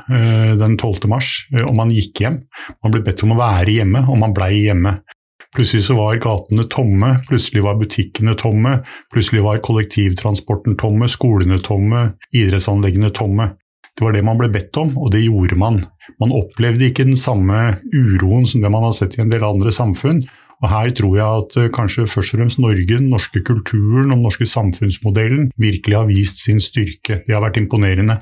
den 0.59 0.73
12. 0.75 1.05
mars, 1.07 1.29
og 1.63 1.77
man 1.79 1.93
gikk 1.95 2.25
hjem. 2.25 2.41
Man 2.83 2.91
ble 2.91 3.05
bedt 3.07 3.21
om 3.23 3.31
å 3.31 3.37
være 3.39 3.71
hjemme, 3.71 4.01
og 4.11 4.19
man 4.19 4.35
blei 4.35 4.65
hjemme. 4.65 4.97
Plutselig 5.55 5.85
så 5.87 5.95
var 5.95 6.19
gatene 6.19 6.65
tomme, 6.67 7.13
plutselig 7.29 7.63
var 7.63 7.79
butikkene 7.79 8.35
tomme, 8.35 8.81
plutselig 9.15 9.45
var 9.47 9.63
kollektivtransporten 9.63 10.75
tomme, 10.81 11.07
skolene 11.13 11.61
tomme, 11.63 12.03
idrettsanleggene 12.35 13.13
tomme. 13.15 13.53
Det 13.95 14.03
var 14.03 14.17
det 14.17 14.25
man 14.27 14.39
ble 14.41 14.51
bedt 14.51 14.75
om, 14.81 14.97
og 14.99 15.13
det 15.15 15.23
gjorde 15.23 15.59
man. 15.59 15.85
Man 16.23 16.35
opplevde 16.35 16.89
ikke 16.89 17.07
den 17.07 17.19
samme 17.19 17.79
uroen 17.95 18.49
som 18.51 18.65
det 18.65 18.73
man 18.75 18.87
har 18.89 18.97
sett 18.97 19.15
i 19.19 19.23
en 19.23 19.31
del 19.31 19.47
andre 19.47 19.71
samfunn. 19.75 20.25
Og 20.63 20.71
Her 20.71 20.93
tror 20.97 21.17
jeg 21.19 21.41
at 21.45 21.57
eh, 21.61 21.73
kanskje 21.75 22.07
først 22.09 22.35
og 22.35 22.41
fremst 22.41 22.61
Norge, 22.63 22.87
den 22.89 23.11
norske 23.13 23.43
kulturen 23.45 24.11
og 24.11 24.17
den 24.17 24.25
norske 24.25 24.47
samfunnsmodellen 24.49 25.51
virkelig 25.61 25.99
har 25.99 26.09
vist 26.09 26.41
sin 26.43 26.63
styrke. 26.63 27.21
Det 27.27 27.35
har 27.35 27.43
vært 27.45 27.59
imponerende. 27.61 28.21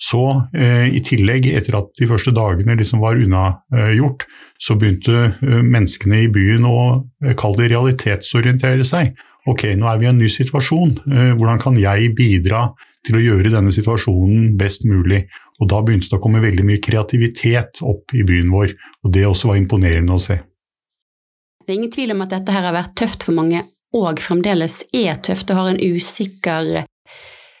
Så 0.00 0.22
eh, 0.56 0.88
i 0.96 1.00
tillegg, 1.04 1.46
etter 1.54 1.78
at 1.78 1.92
de 2.00 2.08
første 2.10 2.32
dagene 2.34 2.76
liksom 2.76 3.02
var 3.04 3.20
unnagjort, 3.20 4.24
eh, 4.24 4.40
så 4.60 4.76
begynte 4.80 5.20
eh, 5.30 5.60
menneskene 5.62 6.24
i 6.24 6.32
byen 6.32 6.66
å 6.68 6.78
eh, 7.24 7.36
kalle 7.38 7.62
det 7.62 7.70
realitetsorientere 7.76 8.84
seg. 8.88 9.14
Ok, 9.48 9.68
nå 9.76 9.88
er 9.88 10.00
vi 10.00 10.08
i 10.08 10.10
en 10.10 10.20
ny 10.20 10.30
situasjon. 10.32 10.96
Eh, 11.04 11.32
hvordan 11.36 11.62
kan 11.62 11.78
jeg 11.78 12.12
bidra 12.16 12.66
til 13.04 13.18
å 13.18 13.22
gjøre 13.22 13.52
denne 13.52 13.72
situasjonen 13.74 14.54
best 14.60 14.86
mulig? 14.88 15.24
Og 15.62 15.70
da 15.70 15.80
begynte 15.84 16.10
det 16.10 16.18
å 16.18 16.22
komme 16.22 16.42
veldig 16.42 16.64
mye 16.66 16.82
kreativitet 16.82 17.82
opp 17.86 18.14
i 18.16 18.24
byen 18.26 18.50
vår, 18.52 18.74
og 19.04 19.14
det 19.14 19.26
også 19.28 19.52
var 19.52 19.60
imponerende 19.60 20.16
å 20.16 20.22
se. 20.22 20.40
Det 21.64 21.72
er 21.72 21.78
ingen 21.78 21.94
tvil 21.94 22.12
om 22.12 22.24
at 22.24 22.34
dette 22.34 22.52
her 22.52 22.66
har 22.66 22.76
vært 22.76 22.96
tøft 22.98 23.24
for 23.24 23.36
mange, 23.36 23.62
og 23.94 24.18
fremdeles 24.20 24.82
er 24.96 25.20
tøft 25.22 25.52
og 25.52 25.60
har 25.60 25.70
en 25.70 25.80
usikker 25.80 26.84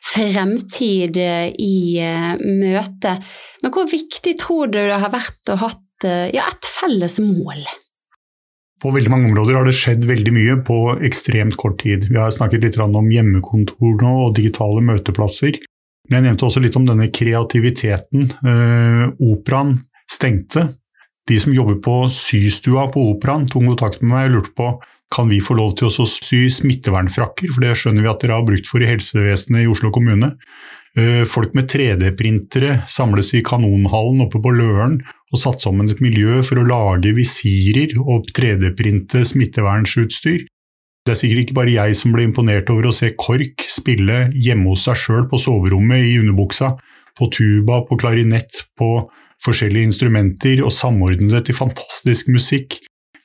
fremtid 0.04 1.16
i 1.16 1.76
eh, 2.02 2.34
møte. 2.42 3.14
Men 3.62 3.72
hvor 3.74 3.88
viktig 3.88 4.34
tror 4.40 4.68
du 4.72 4.80
det 4.82 5.00
har 5.00 5.12
vært 5.14 5.54
å 5.54 5.58
ha 5.62 5.70
eh, 6.04 6.28
ja, 6.34 6.44
et 6.50 6.68
felles 6.68 7.16
mål? 7.22 7.62
På 8.84 8.90
veldig 8.92 9.08
mange 9.08 9.30
områder 9.30 9.56
har 9.56 9.64
det 9.64 9.72
skjedd 9.78 10.02
veldig 10.04 10.32
mye 10.36 10.54
på 10.66 10.74
ekstremt 11.08 11.56
kort 11.56 11.78
tid. 11.80 12.04
Vi 12.10 12.18
har 12.20 12.34
snakket 12.34 12.66
litt 12.66 12.76
om 12.84 13.06
hjemmekontor 13.08 13.94
nå 14.02 14.10
og 14.26 14.34
digitale 14.36 14.82
møteplasser. 14.84 15.56
Men 16.10 16.18
jeg 16.18 16.26
nevnte 16.26 16.44
også 16.50 16.60
litt 16.60 16.76
om 16.76 16.84
denne 16.84 17.08
kreativiteten. 17.08 18.26
Eh, 18.44 19.06
operaen 19.24 19.78
stengte. 20.04 20.66
De 21.24 21.38
som 21.40 21.54
jobber 21.56 21.78
på 21.80 21.94
systua 22.12 22.90
på 22.92 23.06
operaen, 23.14 23.48
tok 23.48 23.64
kontakt 23.70 24.04
med 24.04 24.12
meg 24.12 24.28
og 24.28 24.36
lurte 24.36 24.52
på 24.58 24.68
kan 25.14 25.30
vi 25.30 25.40
få 25.44 25.56
lov 25.56 25.76
til 25.78 25.88
å 25.88 26.06
sy 26.08 26.44
smittevernfrakker, 26.52 27.52
for 27.54 27.64
det 27.64 27.76
skjønner 27.78 28.04
vi 28.04 28.10
at 28.10 28.20
dere 28.24 28.36
har 28.36 28.46
brukt 28.46 28.68
for 28.68 28.82
i 28.82 28.88
helsevesenet 28.88 29.62
i 29.62 29.70
Oslo 29.70 29.92
kommune. 29.94 30.32
Eh, 30.94 31.24
folk 31.26 31.56
med 31.58 31.66
3D-printere 31.72 32.84
samles 32.88 33.32
i 33.34 33.40
Kanonhallen 33.42 34.22
oppe 34.22 34.38
på 34.38 34.52
Løren 34.54 35.00
og 35.32 35.40
satt 35.42 35.64
sammen 35.64 35.90
et 35.90 36.02
miljø 36.04 36.38
for 36.46 36.60
å 36.60 36.66
lage 36.68 37.10
visirer 37.16 37.96
og 37.98 38.28
3D-printe 38.36 39.24
smittevernsutstyr. 39.26 40.44
Det 41.04 41.12
er 41.12 41.18
sikkert 41.18 41.42
ikke 41.42 41.56
bare 41.58 41.74
jeg 41.74 41.98
som 41.98 42.14
ble 42.14 42.28
imponert 42.28 42.70
over 42.70 42.88
å 42.88 42.94
se 42.94 43.10
KORK 43.18 43.66
spille 43.68 44.28
hjemme 44.38 44.70
hos 44.70 44.86
seg 44.86 45.00
sjøl 45.02 45.26
på 45.28 45.40
soverommet 45.42 46.06
i 46.06 46.14
underbuksa, 46.22 46.76
på 47.18 47.28
tuba, 47.34 47.82
på 47.88 47.98
klarinett, 47.98 48.62
på 48.78 49.08
forskjellige 49.44 49.90
instrumenter, 49.90 50.62
og 50.64 50.72
samordne 50.72 51.28
det 51.34 51.48
til 51.48 51.58
fantastisk 51.58 52.30
musikk. 52.32 52.78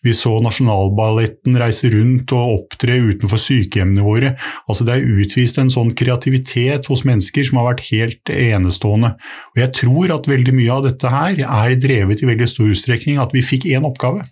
Vi 0.05 0.13
så 0.15 0.37
Nasjonalballetten 0.39 1.57
reise 1.59 1.89
rundt 1.91 2.31
og 2.31 2.53
opptre 2.53 2.95
utenfor 3.03 3.41
sykehjemmene 3.41 4.05
våre. 4.05 4.31
Altså 4.71 4.87
Det 4.87 4.95
er 4.95 5.19
utvist 5.19 5.59
en 5.59 5.71
sånn 5.73 5.91
kreativitet 5.91 6.87
hos 6.87 7.03
mennesker 7.07 7.43
som 7.43 7.59
har 7.59 7.73
vært 7.73 7.89
helt 7.89 8.31
enestående. 8.31 9.15
Og 9.55 9.59
Jeg 9.59 9.75
tror 9.81 10.15
at 10.15 10.31
veldig 10.31 10.55
mye 10.55 10.71
av 10.77 10.87
dette 10.87 11.11
her 11.11 11.43
er 11.43 11.75
drevet 11.75 12.23
i 12.23 12.31
veldig 12.31 12.47
stor 12.47 12.71
utstrekning 12.71 13.19
at 13.19 13.35
vi 13.35 13.43
fikk 13.43 13.67
én 13.67 13.87
oppgave. 13.87 14.23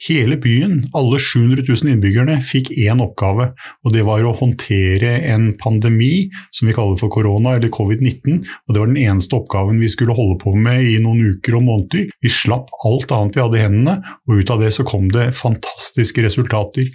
Hele 0.00 0.38
byen, 0.40 0.86
alle 0.96 1.18
700 1.20 1.66
000 1.68 1.90
innbyggerne, 1.92 2.38
fikk 2.40 2.70
én 2.80 3.02
oppgave, 3.04 3.50
og 3.84 3.92
det 3.92 4.04
var 4.08 4.24
å 4.24 4.32
håndtere 4.38 5.10
en 5.28 5.50
pandemi 5.60 6.30
som 6.56 6.70
vi 6.70 6.76
kaller 6.76 6.96
for 6.96 7.12
korona, 7.12 7.58
eller 7.58 7.68
covid-19. 7.68 8.38
og 8.40 8.72
Det 8.72 8.80
var 8.80 8.88
den 8.88 9.02
eneste 9.02 9.36
oppgaven 9.36 9.82
vi 9.82 9.90
skulle 9.92 10.16
holde 10.16 10.38
på 10.40 10.54
med 10.56 10.88
i 10.88 10.96
noen 11.04 11.34
uker 11.34 11.58
og 11.58 11.66
måneder. 11.66 12.08
Vi 12.24 12.32
slapp 12.32 12.72
alt 12.88 13.12
annet 13.12 13.36
vi 13.36 13.44
hadde 13.44 13.60
i 13.60 13.66
hendene, 13.66 13.98
og 14.24 14.40
ut 14.40 14.54
av 14.54 14.64
det 14.64 14.72
så 14.78 14.88
kom 14.88 15.12
det 15.12 15.34
fantastiske 15.36 16.24
resultater. 16.24 16.88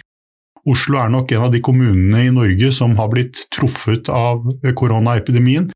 Oslo 0.66 0.98
er 0.98 1.14
nok 1.14 1.30
en 1.30 1.46
av 1.46 1.54
de 1.54 1.62
kommunene 1.62 2.24
i 2.26 2.34
Norge 2.34 2.72
som 2.74 2.98
har 2.98 3.12
blitt 3.12 3.44
truffet 3.54 4.10
av 4.10 4.42
koronaepidemien, 4.74 5.70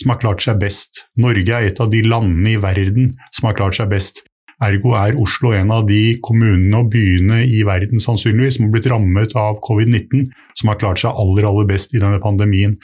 som 0.00 0.14
har 0.14 0.22
klart 0.22 0.40
seg 0.46 0.62
best. 0.62 1.04
Norge 1.20 1.52
er 1.52 1.68
et 1.68 1.84
av 1.84 1.92
de 1.92 2.00
landene 2.08 2.54
i 2.54 2.60
verden 2.62 3.12
som 3.36 3.50
har 3.50 3.60
klart 3.60 3.76
seg 3.76 3.92
best. 3.92 4.24
Ergo 4.60 4.92
er 4.98 5.16
Oslo 5.20 5.54
en 5.56 5.72
av 5.72 5.86
de 5.88 6.18
kommunene 6.24 6.82
og 6.82 6.90
byene 6.92 7.40
i 7.48 7.62
verden 7.64 8.02
sannsynligvis 8.02 8.58
som 8.58 8.68
har 8.68 8.74
blitt 8.74 8.90
rammet 8.92 9.34
av 9.38 9.58
covid-19, 9.64 10.28
som 10.60 10.72
har 10.72 10.80
klart 10.82 11.00
seg 11.00 11.16
aller, 11.16 11.48
aller 11.48 11.68
best 11.70 11.96
i 11.96 12.02
denne 12.02 12.20
pandemien. 12.22 12.76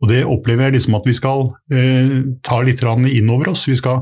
Og 0.00 0.08
Det 0.08 0.20
opplever 0.24 0.64
jeg 0.64 0.78
liksom 0.78 0.94
at 0.96 1.04
vi 1.04 1.12
skal 1.12 1.42
eh, 1.76 2.12
ta 2.46 2.62
litt 2.64 2.80
inn 2.80 3.28
over 3.28 3.50
oss. 3.52 3.66
Vi 3.68 3.76
skal 3.76 4.00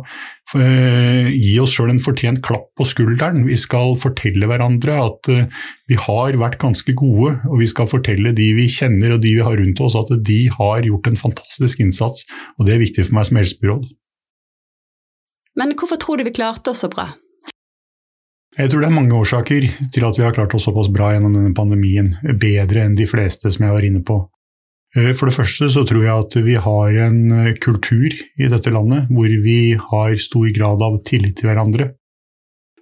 eh, 0.54 1.26
gi 1.34 1.56
oss 1.58 1.74
sjøl 1.74 1.90
en 1.90 2.02
fortjent 2.02 2.38
klapp 2.46 2.68
på 2.78 2.86
skulderen. 2.86 3.42
Vi 3.48 3.58
skal 3.58 3.96
fortelle 3.98 4.46
hverandre 4.46 4.94
at 4.94 5.30
eh, 5.34 5.48
vi 5.90 5.98
har 5.98 6.38
vært 6.38 6.60
ganske 6.62 6.94
gode, 6.94 7.40
og 7.50 7.58
vi 7.58 7.66
skal 7.66 7.90
fortelle 7.90 8.30
de 8.30 8.52
vi 8.54 8.68
kjenner 8.70 9.16
og 9.16 9.24
de 9.26 9.34
vi 9.40 9.42
har 9.42 9.58
rundt 9.58 9.82
oss 9.82 9.98
at 9.98 10.14
de 10.22 10.44
har 10.54 10.86
gjort 10.86 11.10
en 11.10 11.18
fantastisk 11.18 11.82
innsats. 11.82 12.28
Og 12.60 12.70
Det 12.70 12.76
er 12.76 12.84
viktig 12.86 13.08
for 13.08 13.18
meg 13.18 13.26
som 13.26 13.42
helsebyråd. 13.42 13.90
Men 15.58 15.74
hvorfor 15.74 15.98
tror 16.00 16.20
du 16.20 16.28
vi 16.28 16.34
klarte 16.36 16.70
oss 16.70 16.84
så 16.84 16.90
bra? 16.92 17.10
Jeg 18.58 18.70
tror 18.70 18.82
det 18.82 18.88
er 18.88 18.94
mange 18.94 19.14
årsaker 19.14 19.66
til 19.94 20.06
at 20.06 20.18
vi 20.18 20.24
har 20.24 20.34
klart 20.34 20.54
oss 20.56 20.66
såpass 20.66 20.88
bra 20.90 21.12
gjennom 21.14 21.34
denne 21.36 21.54
pandemien. 21.54 22.14
Bedre 22.40 22.86
enn 22.86 22.96
de 22.98 23.06
fleste, 23.06 23.50
som 23.54 23.66
jeg 23.66 23.74
var 23.74 23.86
inne 23.86 24.02
på. 24.06 24.22
Eh, 24.96 25.12
for 25.12 25.28
det 25.28 25.36
første 25.36 25.68
så 25.74 25.84
tror 25.86 26.06
jeg 26.06 26.24
at 26.24 26.36
vi 26.46 26.56
har 26.64 26.98
en 27.04 27.20
eh, 27.42 27.54
kultur 27.60 28.08
i 28.08 28.50
dette 28.50 28.72
landet 28.72 29.10
hvor 29.12 29.30
vi 29.44 29.76
har 29.76 30.16
stor 30.22 30.48
grad 30.56 30.82
av 30.84 31.00
tillit 31.06 31.36
til 31.38 31.50
hverandre. 31.50 31.92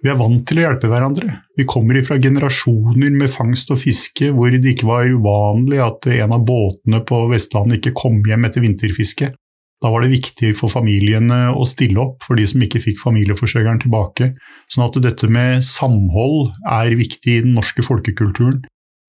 Vi 0.01 0.11
er 0.13 0.19
vant 0.19 0.43
til 0.47 0.61
å 0.61 0.67
hjelpe 0.67 0.89
hverandre. 0.91 1.39
Vi 1.57 1.65
kommer 1.67 1.97
fra 2.05 2.19
generasjoner 2.21 3.13
med 3.17 3.33
fangst 3.33 3.73
og 3.73 3.81
fiske 3.81 4.29
hvor 4.33 4.53
det 4.53 4.75
ikke 4.75 4.87
var 4.87 5.09
uvanlig 5.09 5.81
at 5.83 6.07
en 6.13 6.35
av 6.37 6.45
båtene 6.47 7.01
på 7.05 7.23
Vestlandet 7.33 7.81
ikke 7.81 7.97
kom 7.97 8.21
hjem 8.25 8.45
etter 8.47 8.63
vinterfiske. 8.63 9.31
Da 9.83 9.91
var 9.93 10.01
det 10.01 10.15
viktig 10.15 10.55
for 10.57 10.73
familiene 10.73 11.51
å 11.53 11.65
stille 11.69 12.01
opp 12.01 12.23
for 12.25 12.39
de 12.39 12.47
som 12.49 12.63
ikke 12.65 12.81
fikk 12.81 13.01
familieforsørgeren 13.03 13.83
tilbake. 13.83 14.31
Sånn 14.73 14.87
at 14.87 14.97
dette 15.03 15.29
med 15.29 15.61
samhold 15.65 16.55
er 16.65 16.97
viktig 16.97 17.35
i 17.35 17.43
den 17.45 17.53
norske 17.57 17.85
folkekulturen. 17.85 18.63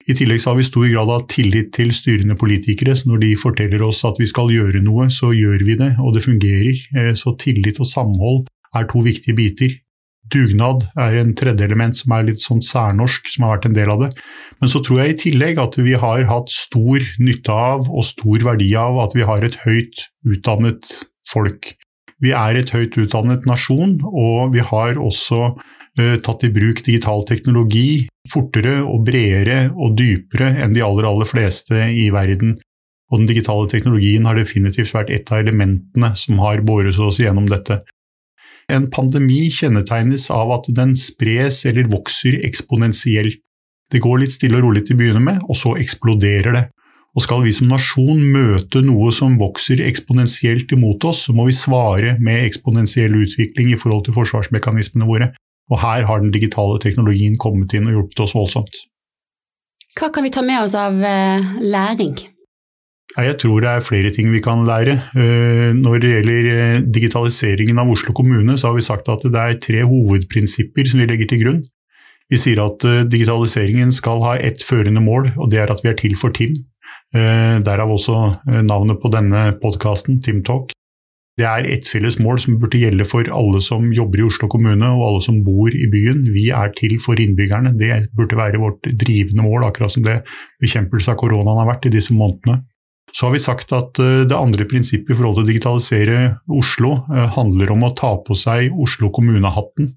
I 0.08 0.16
tillegg 0.16 0.44
har 0.48 0.56
vi 0.56 0.64
stor 0.64 0.86
grad 0.88 1.10
av 1.12 1.26
tillit 1.28 1.72
til 1.76 1.90
styrende 1.92 2.36
politikere. 2.36 2.94
så 2.96 3.10
Når 3.10 3.24
de 3.24 3.32
forteller 3.36 3.82
oss 3.84 4.04
at 4.08 4.20
vi 4.20 4.28
skal 4.28 4.52
gjøre 4.52 4.80
noe, 4.84 5.08
så 5.12 5.32
gjør 5.36 5.64
vi 5.64 5.76
det, 5.76 5.94
og 6.00 6.14
det 6.16 6.24
fungerer. 6.24 6.76
Eh, 6.96 7.12
så 7.16 7.36
tillit 7.36 7.80
og 7.80 7.88
samhold 7.88 8.46
er 8.76 8.88
to 8.88 9.04
viktige 9.04 9.36
biter. 9.36 9.76
Dugnad 10.32 10.86
er 11.00 11.16
en 11.20 11.34
tredje 11.38 11.64
element 11.64 11.96
som 11.96 12.12
er 12.16 12.26
litt 12.28 12.42
sånn 12.42 12.60
særnorsk, 12.64 13.30
som 13.32 13.46
har 13.46 13.56
vært 13.56 13.68
en 13.70 13.76
del 13.78 13.92
av 13.92 14.04
det. 14.04 14.10
Men 14.60 14.72
så 14.72 14.82
tror 14.84 15.02
jeg 15.02 15.14
i 15.14 15.18
tillegg 15.24 15.60
at 15.62 15.78
vi 15.80 15.96
har 16.00 16.28
hatt 16.28 16.52
stor 16.52 17.04
nytte 17.22 17.54
av 17.54 17.88
og 17.88 18.06
stor 18.06 18.44
verdi 18.50 18.70
av 18.78 19.00
at 19.04 19.16
vi 19.16 19.26
har 19.28 19.44
et 19.46 19.58
høyt 19.64 20.06
utdannet 20.28 20.92
folk. 21.28 21.72
Vi 22.22 22.32
er 22.34 22.58
et 22.58 22.72
høyt 22.74 22.98
utdannet 22.98 23.46
nasjon, 23.46 23.98
og 24.04 24.54
vi 24.54 24.62
har 24.64 24.98
også 24.98 25.42
uh, 25.54 26.16
tatt 26.24 26.46
i 26.46 26.52
bruk 26.54 26.82
digital 26.86 27.22
teknologi 27.28 28.08
fortere 28.28 28.80
og 28.82 29.04
bredere 29.06 29.68
og 29.72 29.94
dypere 29.98 30.50
enn 30.64 30.74
de 30.74 30.82
aller, 30.84 31.06
aller 31.08 31.28
fleste 31.28 31.86
i 31.94 32.08
verden. 32.14 32.58
Og 33.08 33.22
den 33.22 33.30
digitale 33.30 33.68
teknologien 33.72 34.26
har 34.28 34.36
definitivt 34.36 34.92
vært 34.92 35.12
et 35.14 35.30
av 35.32 35.40
elementene 35.40 36.12
som 36.18 36.42
har 36.42 36.64
båret 36.66 36.98
oss 37.00 37.22
gjennom 37.22 37.48
dette. 37.48 37.80
En 38.68 38.90
pandemi 38.92 39.46
kjennetegnes 39.52 40.28
av 40.34 40.52
at 40.58 40.66
den 40.76 40.92
spres 40.98 41.62
eller 41.68 41.88
vokser 41.88 42.36
eksponentielt. 42.44 43.40
Det 43.88 44.02
går 44.04 44.20
litt 44.20 44.34
stille 44.34 44.58
og 44.58 44.66
rolig 44.66 44.82
til 44.84 44.98
å 44.98 45.00
begynne 45.00 45.22
med, 45.24 45.40
og 45.48 45.56
så 45.56 45.72
eksploderer 45.80 46.52
det. 46.52 46.64
Og 47.16 47.24
skal 47.24 47.40
vi 47.46 47.54
som 47.56 47.70
nasjon 47.72 48.20
møte 48.34 48.82
noe 48.84 49.08
som 49.16 49.38
vokser 49.40 49.80
eksponentielt 49.86 50.74
imot 50.76 51.06
oss, 51.08 51.24
så 51.24 51.32
må 51.34 51.48
vi 51.48 51.56
svare 51.56 52.18
med 52.20 52.44
eksponentiell 52.44 53.16
utvikling 53.16 53.72
i 53.72 53.80
forhold 53.80 54.04
til 54.06 54.16
forsvarsmekanismene 54.18 55.08
våre. 55.08 55.32
Og 55.72 55.80
her 55.80 56.04
har 56.08 56.20
den 56.20 56.32
digitale 56.32 56.76
teknologien 56.84 57.36
kommet 57.40 57.72
inn 57.76 57.88
og 57.88 57.96
hjulpet 57.96 58.24
oss 58.24 58.36
voldsomt. 58.36 58.82
Hva 59.98 60.12
kan 60.14 60.28
vi 60.28 60.32
ta 60.32 60.44
med 60.44 60.62
oss 60.62 60.76
av 60.78 61.00
eh, 61.02 61.56
læring? 61.64 62.14
Jeg 63.18 63.34
tror 63.42 63.64
det 63.64 63.70
er 63.70 63.82
flere 63.82 64.12
ting 64.14 64.30
vi 64.30 64.42
kan 64.44 64.62
lære. 64.66 64.94
Eh, 65.18 65.72
når 65.74 65.98
det 66.02 66.12
gjelder 66.12 66.48
eh, 66.52 66.84
digitaliseringen 66.86 67.80
av 67.82 67.90
Oslo 67.90 68.14
kommune, 68.14 68.54
så 68.58 68.70
har 68.70 68.78
vi 68.78 68.86
sagt 68.86 69.10
at 69.10 69.26
det 69.26 69.42
er 69.42 69.58
tre 69.58 69.82
hovedprinsipper 69.82 70.86
som 70.86 71.02
vi 71.02 71.08
legger 71.10 71.30
til 71.30 71.42
grunn. 71.42 71.60
Vi 72.30 72.38
sier 72.38 72.60
at 72.60 72.84
digitaliseringen 73.08 73.90
skal 73.94 74.20
ha 74.20 74.36
ett 74.36 74.60
førende 74.62 75.00
mål, 75.00 75.30
og 75.40 75.48
det 75.50 75.62
er 75.62 75.72
at 75.72 75.80
vi 75.82 75.88
er 75.88 75.96
til 75.96 76.12
for 76.20 76.34
Tim. 76.36 76.58
Derav 77.14 77.88
også 77.88 78.18
navnet 78.68 79.00
på 79.00 79.08
denne 79.08 79.46
podkasten, 79.62 80.18
TimTalk. 80.20 80.74
Det 81.38 81.46
er 81.46 81.68
ett 81.70 81.86
felles 81.86 82.16
mål 82.18 82.40
som 82.42 82.56
burde 82.58 82.80
gjelde 82.80 83.06
for 83.06 83.28
alle 83.30 83.60
som 83.62 83.92
jobber 83.94 84.20
i 84.20 84.26
Oslo 84.26 84.48
kommune 84.50 84.88
og 84.90 85.04
alle 85.06 85.20
som 85.22 85.38
bor 85.46 85.70
i 85.70 85.86
byen. 85.90 86.24
Vi 86.34 86.48
er 86.50 86.72
til 86.74 86.96
for 87.00 87.20
innbyggerne. 87.22 87.76
Det 87.78 88.08
burde 88.18 88.36
være 88.36 88.58
vårt 88.58 88.88
drivende 88.90 89.46
mål, 89.46 89.68
akkurat 89.68 89.94
som 89.94 90.02
det 90.06 90.18
bekjempelse 90.60 91.14
av 91.14 91.20
koronaen 91.20 91.62
har 91.62 91.70
vært 91.70 91.86
i 91.86 91.94
disse 91.94 92.16
månedene. 92.16 92.64
Så 93.12 93.26
har 93.26 93.34
vi 93.34 93.42
sagt 93.42 93.72
at 93.76 93.98
eh, 94.02 94.24
det 94.28 94.36
andre 94.36 94.66
prinsippet 94.68 95.14
i 95.14 95.16
forhold 95.16 95.38
til 95.38 95.46
å 95.46 95.48
digitalisere 95.48 96.18
Oslo 96.58 96.98
eh, 97.14 97.30
handler 97.36 97.72
om 97.74 97.86
å 97.86 97.94
ta 97.96 98.14
på 98.24 98.36
seg 98.38 98.74
Oslo 98.76 99.10
kommunehatten. 99.14 99.94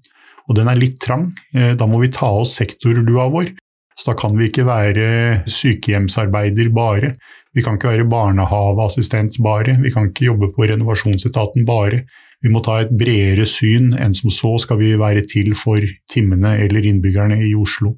Og 0.48 0.56
den 0.58 0.70
er 0.70 0.80
litt 0.80 0.98
trang. 1.02 1.30
Eh, 1.54 1.74
da 1.78 1.88
må 1.88 2.02
vi 2.02 2.12
ta 2.12 2.30
oss 2.40 2.56
sektorlua 2.58 3.28
vår. 3.32 3.52
Så 3.92 4.08
da 4.10 4.16
kan 4.18 4.34
vi 4.38 4.48
ikke 4.48 4.64
være 4.66 5.06
sykehjemsarbeider 5.52 6.70
bare. 6.74 7.14
Vi 7.52 7.62
kan 7.64 7.76
ikke 7.76 7.92
være 7.92 8.08
barnehaveassistent 8.08 9.36
bare. 9.44 9.76
Vi 9.82 9.92
kan 9.92 10.08
ikke 10.08 10.30
jobbe 10.30 10.48
på 10.56 10.66
renovasjonsetaten 10.70 11.66
bare. 11.68 12.06
Vi 12.42 12.50
må 12.50 12.62
ta 12.64 12.80
et 12.82 12.94
bredere 12.98 13.44
syn 13.46 13.92
enn 14.00 14.16
som 14.18 14.32
så 14.34 14.56
skal 14.62 14.80
vi 14.80 14.94
være 14.98 15.22
til 15.28 15.52
for 15.58 15.84
timmene 16.10 16.56
eller 16.64 16.88
innbyggerne 16.88 17.38
i 17.44 17.52
Oslo. 17.54 17.94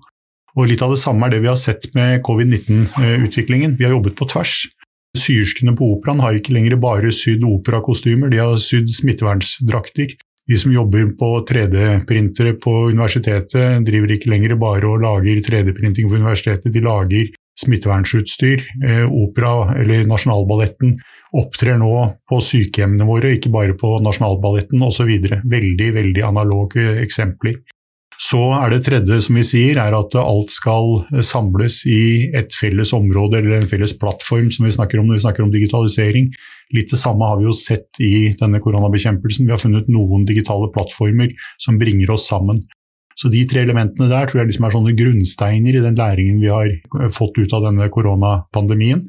Og 0.54 0.68
Litt 0.70 0.82
av 0.86 0.92
det 0.94 1.00
samme 1.02 1.26
er 1.26 1.34
det 1.34 1.42
vi 1.42 1.50
har 1.50 1.58
sett 1.58 1.88
med 1.96 2.20
covid-19-utviklingen. 2.26 3.74
Vi 3.78 3.86
har 3.86 3.96
jobbet 3.96 4.18
på 4.18 4.28
tvers. 4.30 4.60
Syerskene 5.14 5.77
på 5.79 5.92
operaen 5.94 6.22
har 6.24 6.37
ikke 6.38 6.55
lenger 6.57 6.79
bare 6.83 7.12
sydd 7.14 7.44
operakostymer, 7.46 8.33
de 8.33 8.40
har 8.42 8.57
sydd 8.62 8.90
smittevernsdrakter. 8.96 10.16
De 10.44 10.59
som 10.61 10.72
jobber 10.74 11.14
på 11.16 11.29
3D-printere 11.48 12.57
på 12.61 12.72
universitetet, 12.90 13.81
driver 13.87 14.12
ikke 14.12 14.33
lenger 14.33 14.59
bare 14.61 14.90
og 14.90 15.00
lager 15.00 15.40
3D-printing 15.46 16.11
for 16.11 16.20
universitetet, 16.20 16.72
de 16.74 16.83
lager 16.85 17.31
smittevernsutstyr. 17.61 18.64
Eh, 18.85 19.07
opera, 19.07 19.70
eller 19.79 20.05
Nasjonalballetten, 20.11 20.96
opptrer 21.38 21.79
nå 21.81 21.92
på 22.29 22.40
sykehjemmene 22.42 23.07
våre, 23.09 23.33
ikke 23.38 23.53
bare 23.55 23.77
på 23.79 23.94
Nasjonalballetten 24.05 24.83
osv. 24.85 25.14
Veldig, 25.55 25.88
veldig 26.00 26.27
analoge 26.27 26.90
eksempler. 27.05 27.62
Så 28.24 28.40
er 28.56 28.72
det 28.72 28.84
tredje 28.87 29.18
som 29.26 29.37
vi 29.37 29.42
sier, 29.44 29.78
er 29.82 29.94
at 29.96 30.14
alt 30.16 30.52
skal 30.54 31.02
samles 31.26 31.82
i 31.90 32.30
et 32.37 32.54
felles 32.56 32.94
område 32.96 33.40
eller 33.40 33.58
en 33.58 33.68
felles 33.68 33.92
plattform, 34.00 34.48
som 34.54 34.64
vi 34.64 34.72
snakker 34.72 35.00
om 35.00 35.10
når 35.10 35.18
vi 35.18 35.24
snakker 35.26 35.44
om 35.44 35.52
digitalisering. 35.52 36.30
Litt 36.72 36.94
det 36.94 37.00
samme 37.00 37.26
har 37.28 37.40
vi 37.40 37.48
jo 37.48 37.56
sett 37.56 38.00
i 38.00 38.32
denne 38.38 38.62
koronabekjempelsen. 38.64 39.44
Vi 39.44 39.52
har 39.52 39.60
funnet 39.60 39.90
noen 39.92 40.24
digitale 40.28 40.70
plattformer 40.72 41.34
som 41.60 41.76
bringer 41.80 42.14
oss 42.14 42.28
sammen. 42.30 42.62
Så 43.18 43.28
de 43.30 43.44
tre 43.50 43.62
elementene 43.62 44.08
der 44.10 44.26
tror 44.26 44.42
jeg 44.42 44.50
liksom 44.50 44.66
er 44.66 44.74
sånne 44.74 44.96
grunnsteiner 44.98 45.76
i 45.76 45.82
den 45.84 45.98
læringen 45.98 46.40
vi 46.42 46.50
har 46.50 47.10
fått 47.14 47.37
ut 47.38 47.52
av 47.54 47.68
denne 47.68 47.90
koronapandemien. 47.92 49.04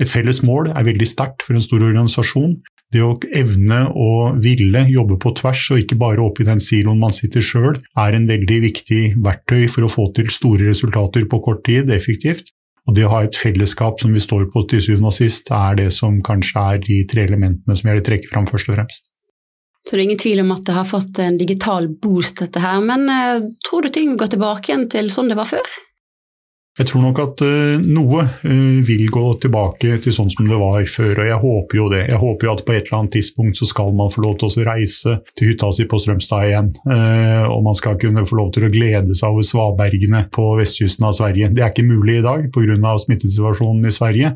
Et 0.00 0.08
felles 0.08 0.42
mål 0.46 0.70
er 0.74 0.86
veldig 0.86 1.08
sterkt 1.08 1.46
for 1.46 1.56
en 1.56 1.64
stor 1.64 1.82
organisasjon. 1.82 2.58
Det 2.90 3.02
å 3.06 3.12
evne 3.38 3.84
å 3.94 4.12
ville 4.42 4.80
jobbe 4.90 5.14
på 5.22 5.30
tvers, 5.38 5.60
og 5.70 5.82
ikke 5.84 5.98
bare 5.98 6.24
opp 6.24 6.40
i 6.42 6.46
den 6.48 6.62
siloen 6.62 6.98
man 6.98 7.14
sitter 7.14 7.44
sjøl, 7.44 7.76
er 7.94 8.16
en 8.16 8.26
veldig 8.26 8.56
viktig 8.64 9.02
verktøy 9.22 9.68
for 9.70 9.86
å 9.86 9.90
få 9.92 10.08
til 10.16 10.32
store 10.34 10.66
resultater 10.72 11.28
på 11.30 11.38
kort 11.44 11.62
tid, 11.68 11.92
effektivt. 11.94 12.50
Og 12.88 12.96
det 12.96 13.04
å 13.06 13.12
ha 13.12 13.20
et 13.22 13.38
fellesskap 13.38 14.00
som 14.02 14.10
vi 14.16 14.22
står 14.22 14.48
på 14.50 14.64
til 14.66 14.82
syvende 14.82 15.12
og 15.12 15.14
sist, 15.14 15.52
er 15.54 15.78
det 15.78 15.90
som 15.94 16.18
kanskje 16.26 16.64
er 16.72 16.82
de 16.82 16.96
tre 17.06 17.28
elementene 17.28 17.76
som 17.78 17.90
jeg 17.90 18.00
vil 18.00 18.06
trekke 18.08 18.32
fram 18.32 18.50
først 18.50 18.72
og 18.72 18.78
fremst. 18.80 19.06
Så 19.86 19.94
det 19.94 20.00
er 20.00 20.06
ingen 20.08 20.20
tvil 20.20 20.42
om 20.42 20.50
at 20.52 20.64
det 20.66 20.74
har 20.76 20.88
fått 20.88 21.20
en 21.22 21.38
digital 21.40 21.86
boost, 22.02 22.42
dette 22.42 22.60
her. 22.60 22.82
Men 22.84 23.06
uh, 23.06 23.46
tror 23.64 23.86
du 23.86 23.94
ting 23.94 24.10
vil 24.10 24.18
gå 24.20 24.28
tilbake 24.34 24.72
igjen 24.72 24.88
til 24.92 25.14
sånn 25.14 25.30
det 25.30 25.38
var 25.38 25.48
før? 25.48 25.78
Jeg 26.80 26.88
tror 26.88 27.02
nok 27.04 27.18
at 27.20 27.42
uh, 27.44 27.82
noe 27.84 28.22
uh, 28.24 28.78
vil 28.88 29.02
gå 29.12 29.24
tilbake 29.42 29.98
til 30.00 30.14
sånn 30.16 30.30
som 30.32 30.46
det 30.48 30.56
var 30.56 30.86
før, 30.88 31.18
og 31.20 31.28
jeg 31.28 31.40
håper 31.42 31.76
jo 31.76 31.88
det. 31.92 32.00
Jeg 32.08 32.20
håper 32.22 32.48
jo 32.48 32.52
at 32.54 32.62
på 32.64 32.72
et 32.72 32.86
eller 32.86 32.98
annet 33.02 33.16
tidspunkt 33.18 33.60
så 33.60 33.68
skal 33.68 33.92
man 33.98 34.12
få 34.14 34.24
lov 34.24 34.38
til 34.40 34.48
å 34.48 34.64
reise 34.70 35.18
til 35.36 35.50
hytta 35.50 35.68
si 35.76 35.84
på 35.90 36.00
Strømstad 36.00 36.48
igjen. 36.48 36.70
Uh, 36.88 37.44
og 37.52 37.66
man 37.68 37.76
skal 37.76 38.00
kunne 38.00 38.24
få 38.24 38.40
lov 38.40 38.54
til 38.56 38.64
å 38.64 38.72
glede 38.72 39.12
seg 39.12 39.28
over 39.28 39.44
svabergene 39.44 40.24
på 40.32 40.46
vestkysten 40.62 41.04
av 41.10 41.18
Sverige. 41.20 41.52
Det 41.52 41.66
er 41.66 41.74
ikke 41.74 41.84
mulig 41.84 42.22
i 42.22 42.24
dag 42.24 42.48
pga. 42.54 42.94
smittesituasjonen 43.04 43.84
i 43.84 43.92
Sverige. 43.92 44.32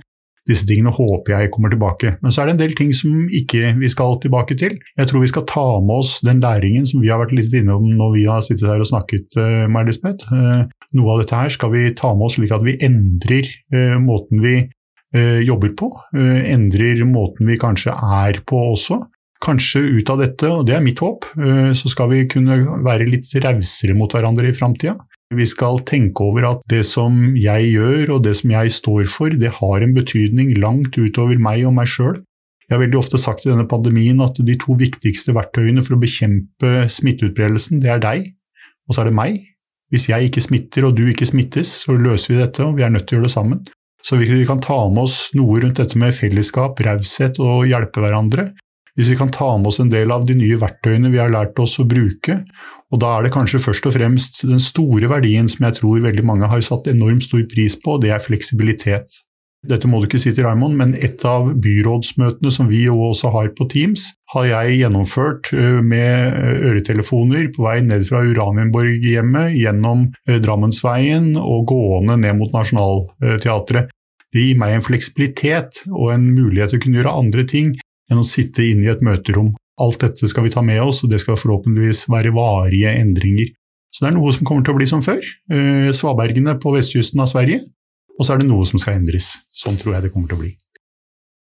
Disse 0.48 0.66
tingene 0.68 0.92
håper 0.92 1.33
jeg 1.38 1.50
kommer 1.54 1.72
tilbake. 1.72 2.16
Men 2.20 2.35
så 2.35 2.42
er 2.42 2.50
det 2.50 2.54
en 2.54 2.62
del 2.62 2.74
ting 2.76 2.92
som 2.96 3.24
ikke 3.33 3.74
vi 3.78 3.88
skal 3.88 4.18
tilbake 4.20 4.57
til. 4.61 4.76
Jeg 4.98 5.09
tror 5.09 5.24
vi 5.24 5.30
skal 5.33 5.46
ta 5.48 5.64
med 5.80 6.02
oss 6.02 6.18
den 6.26 6.42
læringen 6.44 6.85
som 6.88 7.00
vi 7.00 7.09
har 7.12 7.22
vært 7.22 7.33
litt 7.37 7.54
innom 7.57 7.87
når 7.96 8.12
vi 8.18 8.26
har 8.28 8.44
sittet 8.44 8.68
her 8.68 8.85
og 8.85 8.90
snakket, 8.90 9.38
med 9.72 9.88
Lisbeth. 9.88 10.28
Noe 10.94 11.14
av 11.14 11.24
dette 11.24 11.38
her 11.38 11.52
skal 11.52 11.72
vi 11.72 11.88
ta 11.96 12.12
med 12.14 12.28
oss 12.28 12.37
slik 12.38 12.52
at 12.54 12.64
vi 12.66 12.76
endrer 12.85 13.48
eh, 13.74 13.96
måten 14.02 14.42
vi 14.44 14.59
eh, 15.14 15.40
jobber 15.46 15.74
på. 15.78 15.90
Eh, 16.14 16.52
endrer 16.52 17.02
måten 17.09 17.48
vi 17.48 17.59
kanskje 17.61 17.94
er 17.94 18.40
på 18.46 18.61
også. 18.74 19.00
Kanskje 19.44 19.83
ut 19.98 20.12
av 20.12 20.22
dette, 20.22 20.48
og 20.48 20.64
det 20.68 20.76
er 20.76 20.85
mitt 20.85 21.02
håp, 21.04 21.26
eh, 21.37 21.72
så 21.76 21.90
skal 21.92 22.12
vi 22.12 22.22
kunne 22.30 22.61
være 22.85 23.09
litt 23.11 23.28
rausere 23.44 23.96
mot 23.98 24.12
hverandre 24.12 24.48
i 24.48 24.57
framtida. 24.57 24.96
Vi 25.32 25.46
skal 25.48 25.80
tenke 25.88 26.26
over 26.26 26.46
at 26.50 26.62
det 26.70 26.82
som 26.88 27.32
jeg 27.38 27.70
gjør 27.72 28.16
og 28.16 28.24
det 28.26 28.34
som 28.40 28.52
jeg 28.52 28.74
står 28.74 29.08
for, 29.10 29.32
det 29.32 29.56
har 29.60 29.84
en 29.84 29.94
betydning 29.96 30.52
langt 30.60 30.98
utover 31.00 31.40
meg 31.40 31.64
og 31.64 31.74
meg 31.78 31.88
sjøl. 31.90 32.20
Jeg 32.64 32.76
har 32.76 32.82
veldig 32.84 33.00
ofte 33.00 33.20
sagt 33.20 33.44
i 33.44 33.50
denne 33.50 33.66
pandemien 33.68 34.20
at 34.24 34.38
de 34.40 34.56
to 34.60 34.76
viktigste 34.80 35.34
verktøyene 35.37 35.84
for 35.84 35.96
å 35.96 36.00
bekjempe 36.00 36.87
smitteutbredelsen, 36.92 37.82
det 37.84 37.92
er 37.92 38.04
deg, 38.04 38.30
og 38.88 38.96
så 38.96 39.04
er 39.04 39.10
det 39.10 39.18
meg. 39.18 39.40
Hvis 39.92 40.08
jeg 40.08 40.30
ikke 40.30 40.42
smitter 40.44 40.88
og 40.88 40.96
du 40.96 41.04
ikke 41.10 41.28
smittes, 41.28 41.70
så 41.84 41.96
løser 41.96 42.32
vi 42.32 42.40
dette, 42.40 42.64
og 42.64 42.78
vi 42.78 42.87
er 42.87 42.92
nødt 42.92 43.06
til 43.08 43.18
å 43.18 43.20
gjøre 43.20 43.28
det 43.28 43.34
sammen. 43.34 43.64
Så 44.04 44.18
vi 44.20 44.28
kan 44.48 44.60
ta 44.60 44.76
med 44.92 45.06
oss 45.06 45.18
noe 45.37 45.60
rundt 45.62 45.80
dette 45.80 45.96
med 46.00 46.16
fellesskap, 46.16 46.80
raushet 46.84 47.38
og 47.40 47.68
hjelpe 47.68 48.02
hverandre. 48.04 48.50
Hvis 48.94 49.11
vi 49.11 49.16
kan 49.18 49.33
ta 49.35 49.48
med 49.59 49.72
oss 49.72 49.80
en 49.83 49.90
del 49.90 50.12
av 50.14 50.22
de 50.28 50.37
nye 50.38 50.57
verktøyene 50.61 51.11
vi 51.11 51.18
har 51.18 51.33
lært 51.33 51.59
oss 51.59 51.80
å 51.83 51.87
bruke, 51.88 52.40
og 52.94 53.00
da 53.02 53.16
er 53.16 53.26
det 53.26 53.35
kanskje 53.35 53.62
først 53.62 53.88
og 53.90 53.96
fremst 53.96 54.44
den 54.46 54.62
store 54.62 55.11
verdien 55.11 55.50
som 55.50 55.66
jeg 55.66 55.80
tror 55.80 56.04
veldig 56.04 56.22
mange 56.26 56.50
har 56.50 56.62
satt 56.62 56.87
enormt 56.92 57.26
stor 57.26 57.42
pris 57.50 57.74
på, 57.74 57.96
og 57.96 58.04
det 58.04 58.12
er 58.14 58.22
fleksibilitet. 58.22 59.24
Dette 59.64 59.88
må 59.88 59.98
du 59.98 60.07
ikke 60.07 60.20
si 60.20 60.30
til 60.37 60.44
Raymond, 60.44 60.76
men 60.76 60.92
et 61.00 61.22
av 61.26 61.48
byrådsmøtene 61.64 62.50
som 62.52 62.68
vi 62.68 62.85
også 62.92 63.30
har 63.35 63.48
på 63.57 63.66
Teams, 63.72 64.11
har 64.35 64.46
jeg 64.50 64.76
gjennomført 64.83 65.50
eh, 65.57 65.80
med 65.80 66.37
eh, 66.37 66.66
øretelefoner 66.68 67.48
på 67.54 67.64
vei 67.64 67.78
ned 67.87 68.04
fra 68.09 68.20
Uranienborg-hjemmet, 68.28 69.57
gjennom 69.57 70.11
eh, 70.28 70.38
Drammensveien 70.44 71.33
og 71.40 71.70
gående 71.72 72.18
ned 72.20 72.37
mot 72.42 72.52
Nationaltheatret. 72.54 73.88
Det 74.35 74.42
gir 74.42 74.61
meg 74.61 74.76
en 74.76 74.85
fleksibilitet 74.85 75.85
og 75.88 76.12
en 76.12 76.28
mulighet 76.35 76.74
til 76.74 76.83
å 76.83 76.85
kunne 76.85 77.00
gjøre 77.00 77.18
andre 77.24 77.48
ting 77.48 77.74
enn 78.10 78.20
å 78.20 78.26
sitte 78.28 78.64
inne 78.66 78.88
i 78.88 78.92
et 78.92 79.04
møterom. 79.04 79.52
Alt 79.82 80.02
dette 80.04 80.28
skal 80.30 80.46
vi 80.46 80.52
ta 80.54 80.62
med 80.62 80.82
oss, 80.82 81.02
og 81.02 81.10
det 81.10 81.20
skal 81.22 81.38
forhåpentligvis 81.40 82.04
være 82.12 82.34
varige 82.36 82.92
endringer. 82.94 83.52
Så 83.94 84.04
det 84.04 84.10
er 84.10 84.16
noe 84.18 84.32
som 84.34 84.46
kommer 84.46 84.66
til 84.66 84.74
å 84.74 84.78
bli 84.78 84.86
som 84.90 85.02
før. 85.02 85.22
Svabergene 85.94 86.56
på 86.62 86.72
vestkysten 86.74 87.22
av 87.22 87.30
Sverige 87.30 87.60
og 88.18 88.26
så 88.26 88.34
er 88.34 88.42
det 88.42 88.50
noe 88.50 88.66
som 88.68 88.80
skal 88.80 89.00
endres. 89.00 89.32
Sånn 89.54 89.78
tror 89.80 89.96
jeg 89.96 90.06
det 90.06 90.12
kommer 90.14 90.30
til 90.30 90.38
å 90.38 90.44
bli. 90.44 90.52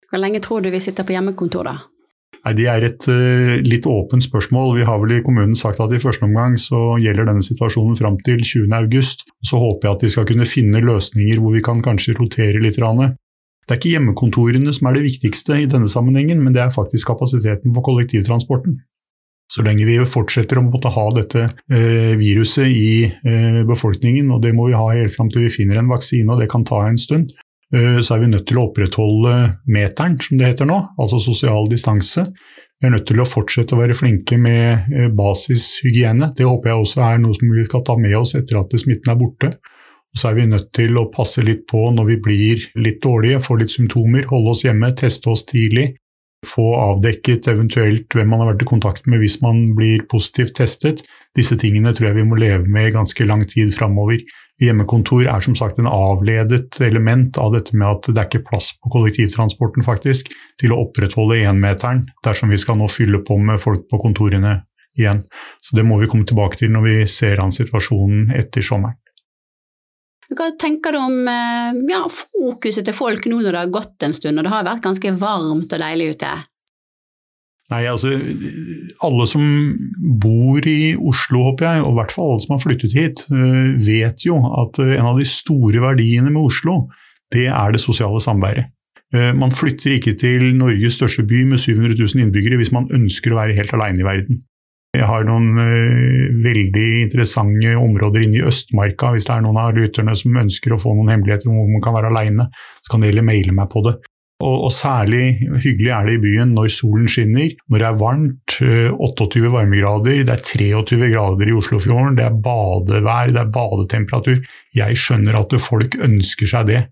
Hvor 0.10 0.22
lenge 0.22 0.42
tror 0.44 0.66
du 0.66 0.72
vi 0.74 0.82
sitter 0.84 1.06
på 1.08 1.16
hjemmekontor, 1.16 1.70
da? 1.70 1.78
Nei, 2.40 2.54
Det 2.56 2.68
er 2.72 2.86
et 2.88 3.08
uh, 3.12 3.56
litt 3.66 3.86
åpent 3.90 4.24
spørsmål. 4.24 4.78
Vi 4.78 4.88
har 4.88 5.00
vel 5.02 5.18
i 5.18 5.24
kommunen 5.24 5.56
sagt 5.60 5.82
at 5.84 5.94
i 5.94 6.02
første 6.02 6.26
omgang 6.26 6.56
så 6.60 6.98
gjelder 7.02 7.28
denne 7.30 7.46
situasjonen 7.46 7.98
fram 8.00 8.20
til 8.26 8.42
20.8. 8.42 9.26
Så 9.46 9.60
håper 9.60 9.90
jeg 9.90 9.98
at 9.98 10.06
vi 10.08 10.12
skal 10.16 10.28
kunne 10.30 10.48
finne 10.50 10.84
løsninger 10.84 11.42
hvor 11.42 11.56
vi 11.56 11.64
kan 11.66 11.84
kanskje 11.86 12.18
rotere 12.20 12.64
litt. 12.64 12.80
Det 13.70 13.76
er 13.76 13.78
ikke 13.84 13.92
hjemmekontorene 13.94 14.72
som 14.74 14.88
er 14.90 14.96
det 14.98 15.04
viktigste 15.06 15.60
i 15.62 15.68
denne 15.70 15.86
sammenhengen, 15.92 16.40
men 16.42 16.56
det 16.56 16.64
er 16.64 16.72
faktisk 16.74 17.12
kapasiteten 17.12 17.76
på 17.76 17.84
kollektivtransporten. 17.86 18.80
Så 19.54 19.62
lenge 19.66 19.86
vi 19.86 20.00
fortsetter 20.10 20.58
å 20.58 20.64
måtte 20.66 20.90
ha 20.94 21.04
dette 21.14 21.44
eh, 21.70 22.16
viruset 22.18 22.66
i 22.66 23.06
eh, 23.06 23.60
befolkningen, 23.70 24.32
og 24.34 24.42
det 24.42 24.56
må 24.58 24.72
vi 24.72 24.78
ha 24.78 24.88
helt 24.96 25.14
fram 25.14 25.30
til 25.30 25.46
vi 25.46 25.54
finner 25.54 25.78
en 25.78 25.94
vaksine, 25.94 26.26
og 26.34 26.42
det 26.42 26.50
kan 26.50 26.66
ta 26.66 26.82
en 26.88 26.98
stund, 26.98 27.30
eh, 27.74 28.02
så 28.02 28.16
er 28.16 28.24
vi 28.24 28.32
nødt 28.34 28.48
til 28.50 28.58
å 28.58 28.66
opprettholde 28.72 29.36
meteren, 29.70 30.18
som 30.26 30.42
det 30.42 30.50
heter 30.50 30.70
nå, 30.70 30.82
altså 30.98 31.22
sosial 31.22 31.70
distanse. 31.70 32.26
Vi 32.82 32.90
er 32.90 32.94
nødt 32.98 33.06
til 33.10 33.22
å 33.22 33.30
fortsette 33.30 33.78
å 33.78 33.84
være 33.84 33.98
flinke 33.98 34.38
med 34.42 34.90
eh, 34.98 35.14
basishygiene. 35.14 36.34
Det 36.34 36.50
håper 36.50 36.74
jeg 36.74 36.88
også 36.88 37.06
er 37.06 37.22
noe 37.22 37.38
som 37.38 37.54
vi 37.54 37.70
skal 37.70 37.86
ta 37.86 38.02
med 38.02 38.18
oss 38.18 38.34
etter 38.40 38.64
at 38.64 38.82
smitten 38.82 39.14
er 39.14 39.22
borte. 39.22 39.54
Og 40.10 40.22
så 40.22 40.30
er 40.30 40.40
vi 40.40 40.50
nødt 40.50 40.72
til 40.74 40.98
å 40.98 41.10
passe 41.14 41.44
litt 41.46 41.68
på 41.70 41.90
når 41.94 42.08
vi 42.10 42.20
blir 42.28 42.68
litt 42.82 43.02
dårlige, 43.04 43.42
får 43.46 43.64
litt 43.64 43.74
symptomer, 43.76 44.26
holde 44.32 44.56
oss 44.56 44.66
hjemme, 44.66 44.94
teste 44.98 45.30
oss 45.30 45.46
tidlig 45.48 45.92
få 46.48 46.66
avdekket 46.78 47.48
eventuelt 47.52 48.16
hvem 48.16 48.30
man 48.32 48.44
har 48.44 48.54
vært 48.54 48.64
i 48.64 48.70
kontakt 48.70 49.08
med 49.10 49.20
hvis 49.24 49.40
man 49.44 49.74
blir 49.76 50.06
positivt 50.12 50.56
testet. 50.60 51.02
Disse 51.38 51.58
tingene 51.60 51.92
tror 51.96 52.10
jeg 52.10 52.20
vi 52.22 52.28
må 52.28 52.40
leve 52.40 52.70
med 52.72 52.90
i 52.90 52.94
ganske 52.96 53.28
lang 53.28 53.44
tid 53.50 53.74
framover. 53.76 54.22
Hjemmekontor 54.60 55.28
er 55.32 55.44
som 55.44 55.56
sagt 55.56 55.80
en 55.80 55.90
avledet 55.90 56.80
element 56.84 57.38
av 57.40 57.54
dette 57.56 57.76
med 57.76 57.88
at 57.88 58.10
det 58.10 58.18
er 58.18 58.28
ikke 58.28 58.48
plass 58.50 58.72
på 58.80 58.92
kollektivtransporten 58.96 59.86
faktisk, 59.86 60.32
til 60.60 60.76
å 60.76 60.82
opprettholde 60.86 61.42
énmeteren 61.48 62.06
dersom 62.26 62.52
vi 62.52 62.60
skal 62.60 62.80
nå 62.80 62.90
fylle 62.92 63.22
på 63.28 63.40
med 63.40 63.62
folk 63.64 63.88
på 63.92 64.02
kontorene 64.04 64.62
igjen. 65.00 65.22
Så 65.64 65.78
det 65.78 65.88
må 65.88 66.00
vi 66.02 66.10
komme 66.12 66.28
tilbake 66.28 66.60
til 66.60 66.74
når 66.76 66.88
vi 66.88 66.98
ser 67.12 67.44
an 67.44 67.56
situasjonen 67.56 68.34
etter 68.36 68.66
sommeren. 68.66 69.00
Hva 70.30 70.52
tenker 70.62 70.94
du 70.94 71.00
om 71.02 71.28
eh, 71.30 71.80
ja, 71.90 72.04
fokuset 72.14 72.86
til 72.86 72.96
folk 72.96 73.26
nå 73.30 73.42
når 73.42 73.50
det 73.50 73.64
har 73.64 73.74
gått 73.74 74.06
en 74.06 74.14
stund, 74.14 74.38
og 74.38 74.46
det 74.46 74.54
har 74.54 74.68
vært 74.68 74.86
ganske 74.86 75.14
varmt 75.18 75.74
og 75.74 75.82
deilig 75.82 76.14
ute? 76.16 76.32
Nei, 77.70 77.84
altså 77.86 78.16
Alle 79.06 79.26
som 79.30 79.44
bor 80.22 80.66
i 80.66 80.96
Oslo, 80.98 81.44
håper 81.52 81.68
jeg, 81.68 81.84
og 81.86 81.94
i 81.94 81.98
hvert 82.00 82.14
fall 82.14 82.34
alle 82.34 82.46
som 82.46 82.56
har 82.56 82.64
flyttet 82.64 82.98
hit, 82.98 83.24
eh, 83.34 83.72
vet 83.86 84.26
jo 84.26 84.38
at 84.62 84.82
eh, 84.82 84.96
en 85.00 85.12
av 85.14 85.22
de 85.22 85.26
store 85.30 85.82
verdiene 85.82 86.30
med 86.30 86.44
Oslo, 86.44 86.84
det 87.34 87.48
er 87.50 87.74
det 87.74 87.82
sosiale 87.82 88.22
samværet. 88.24 88.74
Man 89.10 89.50
flytter 89.50 89.96
ikke 89.96 90.12
til 90.22 90.52
Norges 90.54 91.00
største 91.00 91.24
by 91.26 91.40
med 91.50 91.58
700 91.58 91.96
000 91.98 92.22
innbyggere 92.22 92.60
hvis 92.60 92.70
man 92.70 92.86
ønsker 92.94 93.34
å 93.34 93.40
være 93.40 93.56
helt 93.58 93.72
alene 93.74 94.04
i 94.04 94.06
verden. 94.06 94.44
Jeg 94.98 95.06
har 95.06 95.26
noen 95.28 95.52
uh, 95.54 96.30
veldig 96.42 96.88
interessante 97.04 97.76
områder 97.78 98.24
inne 98.26 98.40
i 98.40 98.46
Østmarka. 98.50 99.12
Hvis 99.14 99.28
det 99.28 99.36
er 99.36 99.44
noen 99.46 99.60
av 99.62 99.76
lytterne 99.78 100.16
som 100.18 100.40
ønsker 100.42 100.74
å 100.74 100.80
få 100.82 100.96
noen 100.98 101.12
hemmeligheter 101.14 101.52
om 101.52 101.60
hvor 101.60 101.70
man 101.70 101.84
kan 101.86 101.94
være 101.94 102.10
aleine, 102.10 102.48
så 102.82 102.94
kan 102.94 103.04
de 103.04 103.12
heller 103.12 103.28
maile 103.28 103.54
meg 103.54 103.70
på 103.70 103.86
det. 103.86 104.00
Og, 104.40 104.56
og, 104.56 104.70
særlig 104.72 105.50
hyggelig 105.62 105.90
er 105.92 106.06
det 106.08 106.14
i 106.16 106.22
byen 106.24 106.54
når 106.56 106.70
solen 106.72 107.10
skinner, 107.12 107.52
når 107.68 107.84
det 107.84 107.88
er 107.90 107.98
varmt, 108.02 108.58
uh, 108.64 108.76
eh, 108.88 109.02
28 109.10 109.54
varmegrader, 109.54 110.24
det 110.26 110.38
er 110.38 110.46
23 110.48 111.12
grader 111.14 111.52
i 111.52 111.58
Oslofjorden, 111.60 112.18
det 112.18 112.26
er 112.26 112.40
badevær, 112.48 113.36
det 113.36 113.44
er 113.44 113.52
badetemperatur. 113.60 114.40
Jeg 114.74 115.02
skjønner 115.04 115.38
at 115.44 115.60
folk 115.62 116.00
ønsker 116.02 116.50
seg 116.50 116.72
det. 116.72 116.86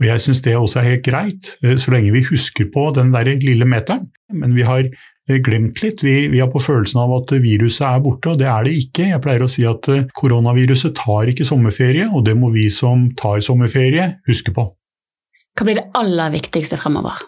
Og 0.00 0.06
jeg 0.08 0.22
syns 0.24 0.40
det 0.44 0.54
også 0.58 0.78
er 0.78 0.92
helt 0.92 1.08
greit, 1.10 1.56
uh, 1.64 1.74
så 1.74 1.96
lenge 1.96 2.14
vi 2.14 2.28
husker 2.30 2.70
på 2.70 2.92
den 2.94 3.10
der 3.16 3.34
lille 3.42 3.66
meteren. 3.66 4.12
Men 4.32 4.54
vi 4.54 4.62
har 4.64 4.86
Eh, 4.86 5.11
glemt 5.28 5.82
litt. 5.82 6.02
Vi, 6.02 6.28
vi, 6.32 6.40
har 6.42 6.50
på 6.50 6.62
følelsen 6.62 7.00
av 7.04 7.12
at 7.20 7.34
viruset 7.42 7.84
er 7.88 8.02
borte, 8.04 8.32
og 8.32 8.40
det 8.40 8.48
er 8.50 8.66
det 8.66 8.76
ikke. 8.80 9.08
Jeg 9.12 9.22
pleier 9.22 9.44
å 9.44 9.50
si 9.50 9.66
at 9.68 9.88
eh, 9.92 10.06
koronaviruset 10.18 10.96
tar 10.98 11.30
ikke 11.30 11.46
sommerferie, 11.46 12.08
og 12.10 12.26
det 12.26 12.36
må 12.38 12.52
vi 12.54 12.68
som 12.72 13.08
tar 13.18 13.42
sommerferie, 13.44 14.08
huske 14.28 14.54
på. 14.54 14.66
Hva 15.52 15.68
blir 15.68 15.78
det 15.78 15.90
aller 15.98 16.32
viktigste 16.32 16.78
fremover? 16.80 17.20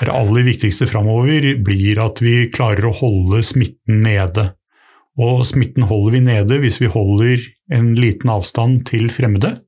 Det 0.00 0.12
aller 0.16 0.46
viktigste 0.46 0.86
fremover 0.88 1.50
blir 1.60 2.00
at 2.00 2.22
vi 2.24 2.48
klarer 2.52 2.88
å 2.88 2.96
holde 2.96 3.42
smitten 3.44 4.00
nede. 4.06 4.50
Og 5.20 5.42
smitten 5.48 5.84
holder 5.90 6.14
vi 6.14 6.20
nede 6.24 6.60
hvis 6.62 6.78
vi 6.80 6.88
holder 6.88 7.42
en 7.76 7.92
liten 7.98 8.32
avstand 8.32 8.86
til 8.88 9.10
fremmede. 9.12 9.58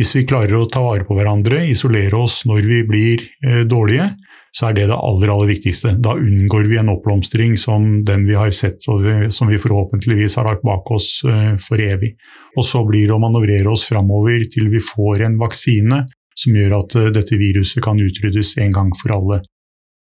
Hvis 0.00 0.14
vi 0.16 0.24
klarer 0.24 0.56
å 0.56 0.68
ta 0.72 0.80
vare 0.84 1.04
på 1.04 1.14
hverandre, 1.18 1.60
isolere 1.68 2.16
oss 2.16 2.42
når 2.48 2.68
vi 2.68 2.78
blir 2.88 3.26
eh, 3.44 3.62
dårlige, 3.68 4.08
så 4.52 4.68
er 4.68 4.76
det 4.76 4.86
det 4.90 4.96
aller, 4.96 5.30
aller 5.32 5.48
viktigste. 5.48 5.94
Da 6.04 6.14
unngår 6.20 6.66
vi 6.68 6.78
en 6.80 6.90
oppblomstring 6.92 7.54
som 7.60 8.02
den 8.04 8.26
vi 8.28 8.36
har 8.36 8.52
sett, 8.56 8.84
og 8.92 9.04
som 9.32 9.48
vi 9.48 9.60
forhåpentligvis 9.60 10.36
har 10.36 10.48
lagt 10.48 10.64
bak 10.66 10.90
oss 10.92 11.22
eh, 11.28 11.54
for 11.60 11.80
evig. 11.80 12.14
Og 12.56 12.66
så 12.68 12.82
blir 12.88 13.08
det 13.08 13.16
å 13.16 13.22
manøvrere 13.22 13.68
oss 13.72 13.86
framover 13.88 14.44
til 14.52 14.68
vi 14.72 14.82
får 14.84 15.24
en 15.28 15.38
vaksine 15.40 16.02
som 16.38 16.56
gjør 16.56 16.78
at 16.82 16.96
eh, 17.00 17.12
dette 17.16 17.38
viruset 17.40 17.84
kan 17.84 18.00
utryddes 18.00 18.56
en 18.64 18.76
gang 18.76 18.92
for 19.00 19.16
alle. 19.16 19.42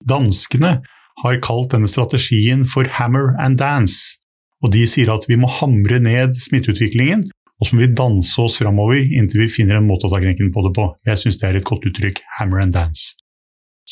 Danskene 0.08 0.80
har 1.22 1.44
kalt 1.44 1.76
denne 1.76 1.90
strategien 1.92 2.66
for 2.66 2.88
'hammer 2.88 3.36
and 3.40 3.60
dance', 3.60 4.18
og 4.64 4.72
de 4.72 4.86
sier 4.88 5.12
at 5.14 5.28
vi 5.30 5.38
må 5.38 5.48
hamre 5.48 6.00
ned 6.00 6.36
smitteutviklingen, 6.40 7.28
og 7.62 7.68
så 7.68 7.78
må 7.78 7.84
vi 7.86 7.94
danse 7.94 8.42
oss 8.42 8.58
framover 8.58 8.98
inntil 8.98 9.44
vi 9.44 9.52
finner 9.54 9.78
en 9.78 9.86
måte 9.86 10.10
å 10.10 10.14
ta 10.14 10.22
krenken 10.24 10.50
på 10.54 10.64
det 10.66 10.74
på. 10.78 10.88
Jeg 11.06 11.22
syns 11.22 11.38
det 11.38 11.50
er 11.50 11.60
et 11.60 11.68
godt 11.68 11.86
uttrykk, 11.86 12.24
'hammer 12.40 12.64
and 12.64 12.74
dance'. 12.74 13.14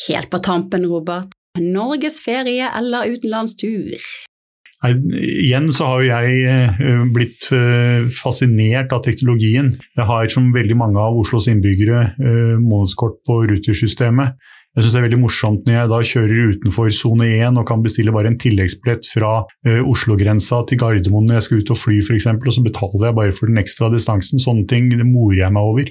Helt 0.07 0.29
på 0.31 0.39
tampen, 0.41 0.87
Robert. 0.89 1.29
Norges 1.59 2.19
ferie 2.23 2.65
eller 2.77 3.09
utenlandstur? 3.13 3.99
Nei, 4.79 4.93
igjen 5.43 5.67
så 5.75 5.89
har 5.89 6.03
jeg 6.05 6.43
eh, 6.47 7.01
blitt 7.11 7.49
eh, 7.51 8.07
fascinert 8.15 8.93
av 8.95 9.03
teknologien. 9.03 9.73
Jeg 9.97 10.07
har 10.07 10.29
som 10.31 10.53
veldig 10.55 10.77
mange 10.79 11.01
av 11.03 11.17
Oslos 11.19 11.49
innbyggere 11.51 12.03
eh, 12.15 12.55
månedskort 12.63 13.19
på 13.27 13.41
Ruter-systemet. 13.49 14.39
Jeg 14.77 14.85
syns 14.85 14.93
det 14.93 14.99
er 14.99 15.05
veldig 15.07 15.21
morsomt 15.23 15.63
når 15.65 15.75
jeg 15.75 15.89
da 15.91 15.99
kjører 16.11 16.51
utenfor 16.53 16.91
sone 16.93 17.25
1 17.27 17.57
og 17.57 17.65
kan 17.67 17.81
bestille 17.83 18.13
bare 18.15 18.29
en 18.29 18.37
tilleggsbillett 18.39 19.07
fra 19.09 19.31
Oslo-grensa 19.65 20.61
til 20.69 20.79
Gardermoen 20.79 21.25
når 21.27 21.39
jeg 21.39 21.47
skal 21.47 21.63
ut 21.63 21.71
og 21.73 21.79
fly 21.81 21.97
f.eks., 22.03 22.27
og 22.29 22.53
så 22.53 22.63
betaler 22.63 23.07
jeg 23.09 23.17
bare 23.17 23.33
for 23.35 23.49
den 23.49 23.59
ekstra 23.59 23.89
distansen. 23.91 24.39
Sånne 24.39 24.67
ting 24.69 24.91
det 24.93 25.07
morer 25.09 25.41
jeg 25.41 25.55
meg 25.55 25.71
over. 25.71 25.89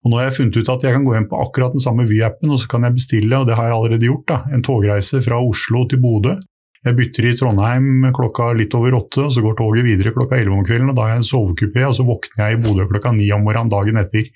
Og 0.00 0.12
nå 0.12 0.20
har 0.20 0.30
jeg 0.30 0.36
funnet 0.38 0.56
ut 0.56 0.70
at 0.72 0.86
jeg 0.86 0.96
kan 0.96 1.04
gå 1.04 1.16
inn 1.18 1.26
på 1.28 1.40
akkurat 1.42 1.74
den 1.76 1.82
samme 1.84 2.06
Vy-appen 2.08 2.54
og 2.54 2.62
så 2.62 2.70
kan 2.72 2.86
jeg 2.86 2.96
bestille, 2.96 3.34
og 3.36 3.50
det 3.50 3.58
har 3.58 3.68
jeg 3.68 3.76
allerede 3.76 4.08
gjort, 4.08 4.26
da, 4.30 4.38
en 4.54 4.64
togreise 4.64 5.20
fra 5.26 5.40
Oslo 5.44 5.84
til 5.90 6.00
Bodø. 6.00 6.38
Jeg 6.80 6.96
bytter 6.96 7.26
i 7.28 7.34
Trondheim 7.36 8.06
klokka 8.16 8.54
litt 8.56 8.72
over 8.78 8.94
åtte, 8.96 9.26
og 9.26 9.34
så 9.34 9.42
går 9.44 9.58
toget 9.58 9.84
videre 9.84 10.14
klokka 10.14 10.38
elleve 10.38 10.56
om 10.56 10.64
kvelden. 10.64 10.88
og 10.88 10.96
Da 10.96 11.04
har 11.04 11.12
jeg 11.12 11.20
en 11.20 11.28
sovekupé, 11.28 11.82
og 11.84 11.92
så 11.98 12.06
våkner 12.08 12.46
jeg 12.46 12.56
i 12.56 12.62
Bodø 12.64 12.86
klokka 12.88 13.12
ni 13.12 13.28
om 13.36 13.44
morgenen 13.44 13.72
dagen 13.74 14.00
etter. 14.00 14.30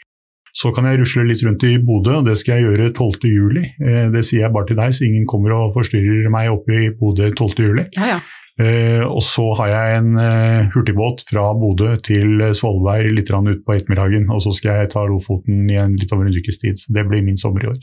Så 0.54 0.70
kan 0.74 0.86
jeg 0.86 1.00
rusle 1.00 1.24
litt 1.26 1.42
rundt 1.42 1.64
i 1.66 1.74
Bodø, 1.82 2.20
og 2.20 2.28
det 2.28 2.36
skal 2.38 2.60
jeg 2.60 2.68
gjøre 2.68 2.92
12. 2.92 3.26
juli. 3.26 3.64
Eh, 3.82 4.06
det 4.14 4.22
sier 4.26 4.44
jeg 4.44 4.54
bare 4.54 4.68
til 4.68 4.78
deg, 4.78 4.94
så 4.94 5.02
ingen 5.06 5.26
kommer 5.26 5.56
og 5.56 5.74
forstyrrer 5.74 6.30
meg 6.30 6.52
oppe 6.52 6.76
i 6.78 6.90
Bodø 6.94 7.32
12. 7.32 7.52
juli. 7.58 7.86
Ja, 7.98 8.14
ja. 8.14 8.22
Uh, 8.54 9.02
og 9.10 9.18
så 9.26 9.48
har 9.58 9.70
jeg 9.72 9.94
en 9.98 10.12
uh, 10.14 10.68
hurtigbåt 10.70 11.24
fra 11.26 11.48
Bodø 11.58 11.96
til 12.06 12.38
Svolvær 12.54 13.08
litt 13.10 13.32
ut 13.34 13.64
på 13.66 13.74
ettermiddagen. 13.74 14.28
Og 14.30 14.44
så 14.44 14.52
skal 14.54 14.84
jeg 14.84 14.92
ta 14.92 15.02
Lofoten 15.10 15.64
i 15.66 15.74
en, 15.82 15.96
litt 15.98 16.14
over 16.14 16.28
en 16.28 16.36
ukes 16.38 16.62
tid. 16.62 16.78
Så 16.78 16.94
det 16.94 17.02
blir 17.08 17.26
min 17.26 17.40
sommer 17.40 17.66
i 17.66 17.72
år. 17.72 17.82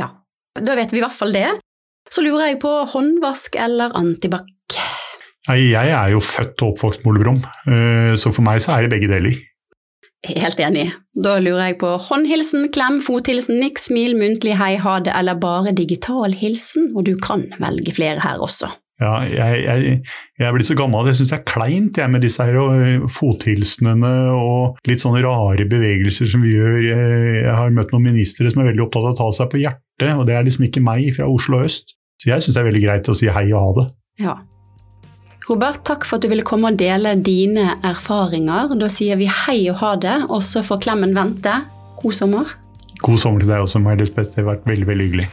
Ja, 0.00 0.10
da 0.58 0.74
vet 0.74 0.90
vi 0.90 0.98
i 0.98 1.04
hvert 1.04 1.14
fall 1.14 1.30
det. 1.36 1.46
Så 2.10 2.26
lurer 2.26 2.50
jeg 2.50 2.58
på 2.64 2.74
håndvask 2.90 3.54
eller 3.54 3.94
antibac? 3.94 4.50
Nei, 5.46 5.60
jeg 5.70 5.94
er 5.94 6.10
jo 6.10 6.24
født 6.24 6.62
og 6.64 6.74
oppvokst 6.74 7.04
med 7.04 7.14
Ole 7.14 7.22
Brumm, 7.22 7.42
uh, 7.70 8.14
så 8.18 8.34
for 8.34 8.42
meg 8.42 8.64
så 8.64 8.74
er 8.74 8.88
det 8.88 8.96
begge 8.96 9.12
deler. 9.12 9.38
Helt 10.24 10.60
enig. 10.62 10.86
Da 11.24 11.36
lurer 11.42 11.68
jeg 11.68 11.80
på 11.82 11.90
håndhilsen, 12.06 12.70
klem, 12.74 13.00
fothilsen, 13.04 13.58
nikk, 13.60 13.80
smil, 13.82 14.16
muntlig 14.18 14.56
hei, 14.60 14.74
ha 14.80 14.96
det 15.04 15.12
eller 15.16 15.36
bare 15.40 15.74
digital 15.76 16.32
hilsen, 16.36 16.92
og 16.96 17.04
du 17.08 17.14
kan 17.20 17.44
velge 17.60 17.92
flere 17.94 18.24
her 18.24 18.40
også. 18.42 18.70
Ja, 19.02 19.24
jeg, 19.26 19.62
jeg, 19.66 19.94
jeg 20.38 20.54
blitt 20.54 20.68
så 20.68 20.76
gammel 20.78 21.02
at 21.02 21.10
jeg 21.10 21.18
syns 21.18 21.32
det 21.32 21.38
er 21.40 21.48
kleint 21.50 21.98
jeg, 21.98 22.10
med 22.12 22.22
disse 22.22 22.44
her 22.46 22.56
og 22.62 23.08
fothilsenene 23.10 24.12
og 24.36 24.78
litt 24.86 25.02
sånne 25.02 25.24
rare 25.24 25.66
bevegelser 25.66 26.30
som 26.30 26.44
vi 26.46 26.54
gjør. 26.54 26.78
Jeg, 26.92 27.34
jeg 27.40 27.56
har 27.58 27.74
møtt 27.74 27.90
noen 27.92 28.06
ministre 28.12 28.52
som 28.52 28.62
er 28.62 28.70
veldig 28.70 28.86
opptatt 28.86 29.10
av 29.10 29.16
å 29.16 29.18
ta 29.18 29.28
seg 29.40 29.50
på 29.50 29.60
hjertet, 29.64 30.12
og 30.14 30.24
det 30.30 30.38
er 30.38 30.46
liksom 30.46 30.68
ikke 30.70 30.84
meg 30.86 31.10
fra 31.18 31.28
Oslo 31.28 31.64
øst. 31.66 31.96
Så 32.22 32.30
jeg 32.30 32.44
syns 32.44 32.56
det 32.56 32.62
er 32.62 32.70
veldig 32.70 32.84
greit 32.86 33.10
å 33.10 33.18
si 33.18 33.28
hei 33.34 33.48
og 33.50 33.60
ha 33.60 33.70
det. 33.80 33.88
Ja. 34.22 34.38
Robert, 35.44 35.82
takk 35.84 36.06
for 36.08 36.16
at 36.16 36.24
du 36.24 36.30
ville 36.32 36.44
komme 36.46 36.70
og 36.70 36.78
dele 36.80 37.10
dine 37.20 37.74
erfaringer. 37.84 38.72
Da 38.80 38.88
sier 38.88 39.18
vi 39.20 39.28
hei 39.28 39.58
og 39.68 39.76
ha 39.82 39.92
det, 40.00 40.18
og 40.32 40.40
så 40.44 40.64
får 40.64 40.80
Klemmen 40.86 41.12
vente. 41.16 41.52
God 42.00 42.16
sommer. 42.16 42.54
God 43.04 43.20
sommer 43.20 43.44
til 43.44 43.52
deg 43.52 43.66
også, 43.66 43.82
May. 43.84 43.98
Det 44.00 44.08
har 44.38 44.48
vært 44.48 44.64
veldig, 44.70 44.88
veldig 44.88 45.08
hyggelig. 45.10 45.28